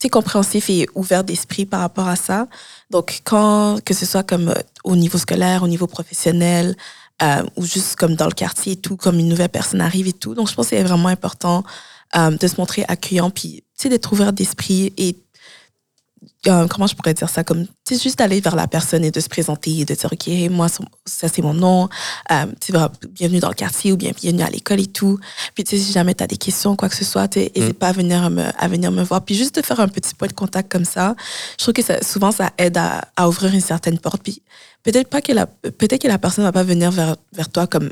[0.01, 2.47] sais, compréhensif et ouvert d'esprit par rapport à ça.
[2.89, 6.75] Donc, quand, que ce soit comme euh, au niveau scolaire, au niveau professionnel,
[7.21, 10.13] euh, ou juste comme dans le quartier et tout, comme une nouvelle personne arrive et
[10.13, 10.33] tout.
[10.35, 11.63] Donc, je pense que c'est vraiment important
[12.15, 15.17] de se montrer accueillant, puis, tu sais, d'être ouvert d'esprit et
[16.47, 17.43] euh, comment je pourrais dire ça?
[17.43, 20.51] Comme sais juste d'aller vers la personne et de se présenter et de dire ok
[20.51, 21.89] moi ça c'est mon nom.
[22.31, 25.19] Euh, tu voilà, bienvenue dans le quartier ou bien bienvenue à l'école et tout.
[25.53, 27.79] Puis tu sais si jamais tu as des questions quoi que ce soit sais, n'hésite
[27.79, 29.23] pas à venir me à venir me voir.
[29.23, 31.15] Puis juste de faire un petit point de contact comme ça
[31.57, 34.21] je trouve que ça, souvent ça aide à, à ouvrir une certaine porte.
[34.23, 34.41] Puis
[34.83, 37.89] peut-être pas que la peut-être que la personne va pas venir vers vers toi comme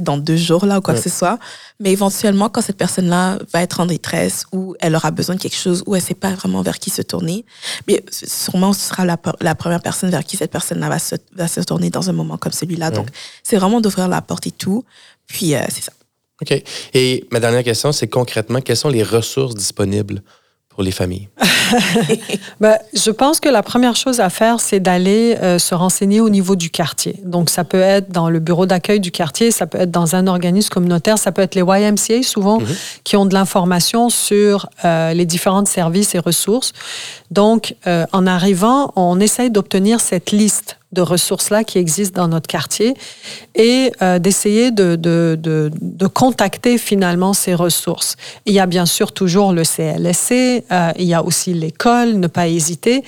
[0.00, 1.00] dans deux jours là ou quoi Ouais.
[1.02, 1.38] que ce soit
[1.80, 5.40] mais éventuellement quand cette personne là va être en détresse ou elle aura besoin de
[5.40, 7.44] quelque chose ou elle sait pas vraiment vers qui se tourner
[7.88, 11.48] mais sûrement ce sera la, la première personne vers qui cette personne-là va se, va
[11.48, 12.90] se tourner dans un moment comme celui-là.
[12.90, 13.08] Donc,
[13.42, 14.84] c'est vraiment d'ouvrir la porte et tout.
[15.26, 15.92] Puis, euh, c'est ça.
[16.40, 16.62] OK.
[16.94, 20.22] Et ma dernière question, c'est concrètement, quelles sont les ressources disponibles
[20.74, 21.28] pour les familles?
[22.60, 26.28] Ben, je pense que la première chose à faire, c'est d'aller euh, se renseigner au
[26.28, 27.16] niveau du quartier.
[27.24, 30.26] Donc, ça peut être dans le bureau d'accueil du quartier, ça peut être dans un
[30.26, 32.58] organisme communautaire, ça peut être les YMCA souvent
[33.04, 36.72] qui ont de l'information sur euh, les différents services et ressources.
[37.30, 42.46] Donc, euh, en arrivant, on essaye d'obtenir cette liste de ressources-là qui existent dans notre
[42.46, 42.94] quartier
[43.54, 48.16] et euh, d'essayer de, de, de, de contacter finalement ces ressources.
[48.46, 52.26] Il y a bien sûr toujours le CLSC, euh, il y a aussi l'école, ne
[52.26, 53.02] pas hésiter.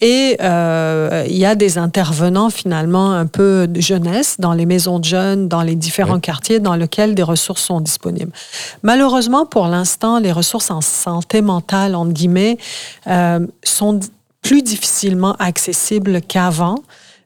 [0.00, 5.00] Et euh, il y a des intervenants finalement un peu de jeunesse dans les maisons
[5.00, 8.30] de jeunes, dans les différents quartiers dans lesquels des ressources sont disponibles.
[8.84, 12.58] Malheureusement, pour l'instant, les ressources en santé mentale, entre guillemets,
[13.08, 13.98] euh, sont
[14.40, 16.76] plus difficilement accessibles qu'avant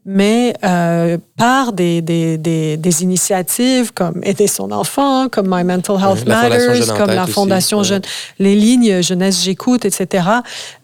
[0.04, 5.96] mais euh, par des, des, des, des, initiatives comme Aider son enfant, comme My Mental
[5.96, 8.02] Health Matters, comme la Fondation Jeune,
[8.40, 10.28] les lignes Jeunesse J'écoute, etc.,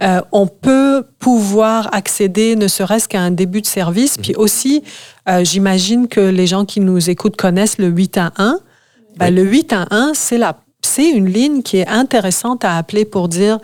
[0.03, 4.19] euh, on peut pouvoir accéder ne serait-ce qu'à un début de service.
[4.19, 4.41] Puis mhm.
[4.41, 4.85] aussi,
[5.29, 8.61] euh, j'imagine que les gens qui nous écoutent connaissent le 8 à 1.
[9.17, 13.05] Ben, Le 8 à 1, c'est la c'est une ligne qui est intéressante à appeler
[13.05, 13.59] pour dire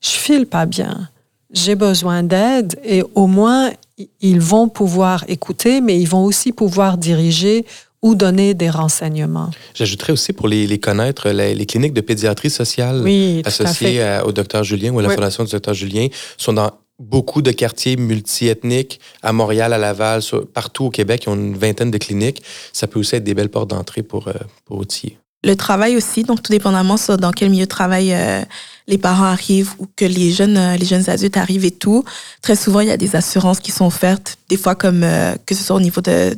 [0.00, 1.08] je file pas bien,
[1.52, 3.70] j'ai besoin d'aide et au moins
[4.20, 7.66] ils vont pouvoir écouter, mais ils vont aussi pouvoir diriger
[8.02, 9.50] ou donner des renseignements.
[9.74, 13.06] J'ajouterais aussi pour les, connaître, les, cliniques de pédiatrie sociale
[13.44, 17.50] associées au docteur Julien ou à la fondation du docteur Julien sont dans beaucoup de
[17.52, 20.20] quartiers multiethniques à Montréal, à Laval,
[20.52, 21.24] partout au Québec.
[21.26, 22.42] Ils ont une vingtaine de cliniques.
[22.72, 24.32] Ça peut aussi être des belles portes d'entrée pour, euh,
[24.64, 25.18] pour outiller.
[25.44, 28.42] Le travail aussi, donc tout dépendamment dans quel milieu de travail euh,
[28.86, 32.04] les parents arrivent ou que les jeunes, euh, les jeunes adultes arrivent et tout.
[32.42, 35.56] Très souvent, il y a des assurances qui sont offertes, des fois comme euh, que
[35.56, 36.36] ce soit au niveau de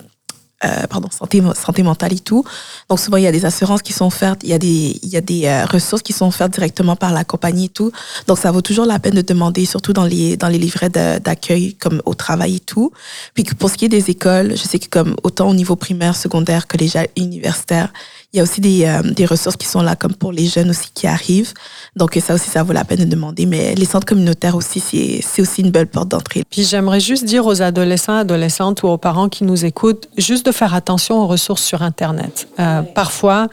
[0.88, 2.42] pardon, santé, santé mentale et tout.
[2.88, 5.10] Donc souvent, il y a des assurances qui sont offertes, il y a des, il
[5.10, 7.92] y a des ressources qui sont offertes directement par la compagnie et tout.
[8.26, 11.74] Donc ça vaut toujours la peine de demander, surtout dans les, dans les livrets d'accueil,
[11.74, 12.92] comme au travail et tout.
[13.34, 16.16] Puis pour ce qui est des écoles, je sais que comme autant au niveau primaire,
[16.16, 17.92] secondaire, collégial, universitaire,
[18.34, 20.70] il y a aussi des, euh, des ressources qui sont là, comme pour les jeunes
[20.70, 21.54] aussi qui arrivent.
[21.94, 23.46] Donc ça aussi, ça vaut la peine de demander.
[23.46, 26.42] Mais les centres communautaires aussi, c'est aussi une belle porte d'entrée.
[26.50, 30.52] Puis j'aimerais juste dire aux adolescents, adolescentes ou aux parents qui nous écoutent, juste de
[30.52, 32.48] faire attention aux ressources sur Internet.
[32.58, 33.46] Euh, parfois,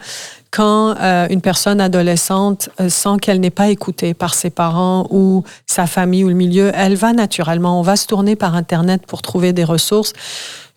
[0.50, 5.44] quand euh, une personne adolescente euh, sent qu'elle n'est pas écoutée par ses parents ou
[5.66, 9.22] sa famille ou le milieu, elle va naturellement, on va se tourner par Internet pour
[9.22, 10.12] trouver des ressources,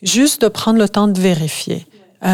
[0.03, 1.88] juste de prendre le temps de vérifier.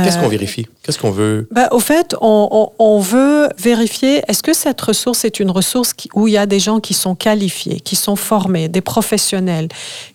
[0.04, 0.68] Qu'est-ce qu'on vérifie?
[0.84, 1.48] Qu'est-ce qu'on veut?
[1.52, 6.28] Ben, au fait, on, on, veut vérifier, est-ce que cette ressource est une ressource où
[6.28, 9.68] il y a des gens qui sont qualifiés, qui sont formés, des professionnels,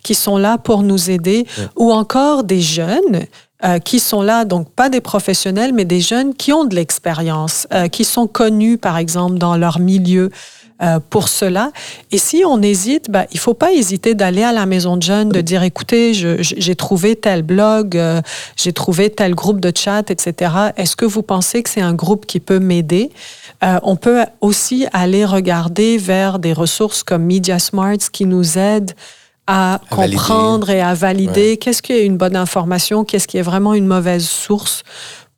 [0.03, 1.47] qui sont là pour nous aider,
[1.77, 3.27] ou encore des jeunes
[3.65, 7.67] euh, qui sont là, donc pas des professionnels, mais des jeunes qui ont de l'expérience,
[7.73, 10.31] euh, qui sont connus, par exemple, dans leur milieu.
[10.83, 11.73] Euh, pour cela.
[12.13, 15.31] Et si on hésite, ben, il faut pas hésiter d'aller à la maison de jeunes,
[15.31, 17.99] de dire, écoutez, j'ai trouvé tel blog,
[18.57, 20.53] j'ai trouvé tel groupe de chat, etc.
[20.77, 23.11] Est-ce que vous pensez que c'est un groupe qui peut m'aider?
[23.63, 28.93] on peut aussi aller regarder vers des ressources comme Media Smarts qui nous aident
[29.47, 33.75] à, comprendre et à valider qu'est-ce qui est une bonne information, qu'est-ce qui est vraiment
[33.75, 34.83] une mauvaise source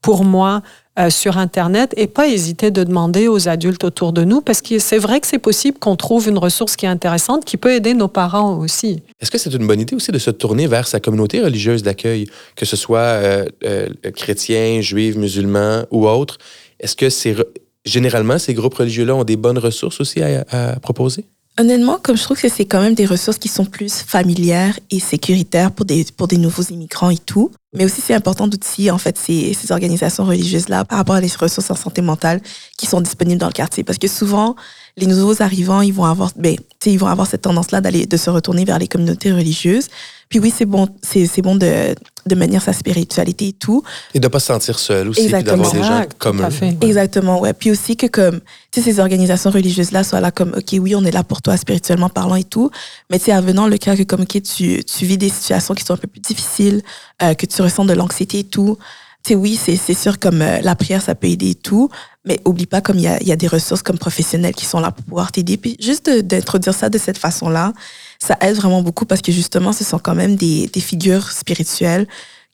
[0.00, 0.62] pour moi
[0.98, 4.78] euh, sur Internet et pas hésiter de demander aux adultes autour de nous parce que
[4.78, 7.94] c'est vrai que c'est possible qu'on trouve une ressource qui est intéressante qui peut aider
[7.94, 9.02] nos parents aussi.
[9.20, 12.26] Est-ce que c'est une bonne idée aussi de se tourner vers sa communauté religieuse d'accueil,
[12.56, 16.38] que ce soit euh, euh, chrétiens, juifs, musulmans ou autres?
[16.80, 17.36] Est-ce que c'est
[17.84, 21.24] généralement ces groupes religieux-là ont des bonnes ressources aussi à proposer?
[21.60, 25.00] Honnêtement, comme je trouve que c'est quand même des ressources qui sont plus familières et
[25.00, 27.50] sécuritaires pour des, pour des nouveaux immigrants et tout.
[27.74, 31.26] Mais aussi, c'est important d'outiller, en fait, ces, ces organisations religieuses-là par rapport à les
[31.26, 32.40] ressources en santé mentale
[32.76, 33.82] qui sont disponibles dans le quartier.
[33.82, 34.54] Parce que souvent,
[34.96, 36.56] les nouveaux arrivants, ils vont avoir, ben,
[36.86, 39.88] ils vont avoir cette tendance-là d'aller, de se retourner vers les communautés religieuses.
[40.28, 41.94] Puis oui, c'est bon, c'est bon de,
[42.26, 43.82] de maintenir sa spiritualité et tout.
[44.14, 46.66] Et de ne pas se sentir seul aussi, d'avoir des gens comme eux.
[46.82, 47.52] Exactement, ouais.
[47.54, 51.04] Puis aussi que comme, tu sais, ces organisations religieuses-là soient là comme, OK, oui, on
[51.04, 52.70] est là pour toi spirituellement parlant et tout,
[53.10, 55.84] mais tu sais, avenant le cas que comme, OK, tu, tu vis des situations qui
[55.84, 56.82] sont un peu plus difficiles,
[57.22, 58.76] euh, que tu ressens de l'anxiété et tout,
[59.24, 61.90] tu sais, oui, c'est sûr, comme euh, la prière, ça peut aider et tout,
[62.24, 64.80] mais oublie pas, comme il y a, y a, des ressources comme professionnels qui sont
[64.80, 65.56] là pour pouvoir t'aider.
[65.56, 67.72] Puis juste d'introduire ça de cette façon-là,
[68.18, 72.06] ça aide vraiment beaucoup parce que justement, ce sont quand même des, figures spirituelles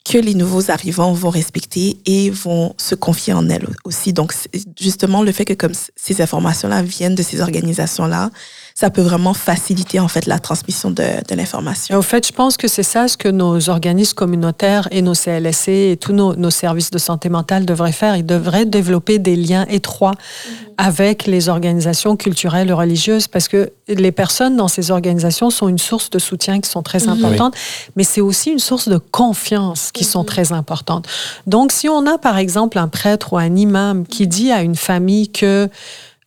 [0.03, 4.13] que les nouveaux arrivants vont respecter et vont se confier en elles aussi.
[4.13, 4.33] Donc,
[4.79, 8.29] justement, le fait que comme ces informations-là viennent de ces organisations-là,
[8.77, 11.97] ça peut vraiment faciliter en fait la transmission de, de l'information.
[11.97, 15.69] Au fait, je pense que c'est ça ce que nos organismes communautaires et nos CLSC
[15.69, 18.17] et tous nos, nos, services de santé mentale devraient faire.
[18.17, 20.53] Ils devraient développer des liens étroits mm-hmm.
[20.77, 25.77] avec les organisations culturelles et religieuses parce que les personnes dans ces organisations sont une
[25.77, 27.11] source de soutien qui sont très mm-hmm.
[27.11, 27.55] importantes,
[27.95, 30.25] mais c'est aussi une source de confiance qui sont mm-hmm.
[30.25, 31.07] très importantes.
[31.47, 34.75] Donc, si on a par exemple un prêtre ou un imam qui dit à une
[34.75, 35.69] famille que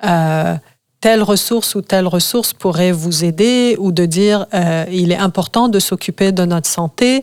[0.05, 0.55] euh,
[1.01, 5.69] telle ressource ou telle ressource pourrait vous aider ou de dire euh, il est important
[5.69, 7.23] de s'occuper de notre santé,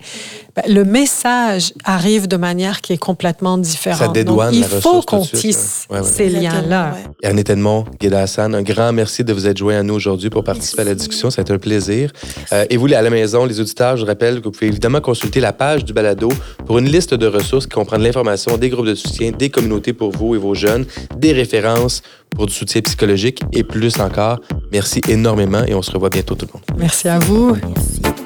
[0.55, 3.99] ben, le message arrive de manière qui est complètement différente.
[3.99, 5.85] Ça dédouane Donc, il la faut qu'on tisse.
[5.89, 6.03] Ouais, ouais.
[6.05, 6.95] ces liens-là.
[7.21, 10.43] Yarn Edmond, Guéda Hassan, un grand merci de vous être joint à nous aujourd'hui pour
[10.45, 11.29] participer à la discussion.
[11.29, 12.11] Ça a été un plaisir.
[12.53, 15.01] Euh, et vous, à la maison, les auditeurs, je vous rappelle que vous pouvez évidemment
[15.01, 16.29] consulter la page du balado
[16.65, 19.91] pour une liste de ressources qui comprend de l'information, des groupes de soutien, des communautés
[19.91, 20.85] pour vous et vos jeunes,
[21.17, 24.39] des références pour du soutien psychologique et plus encore.
[24.71, 26.79] Merci énormément et on se revoit bientôt tout le monde.
[26.79, 27.55] Merci à vous.
[27.55, 28.24] Merci.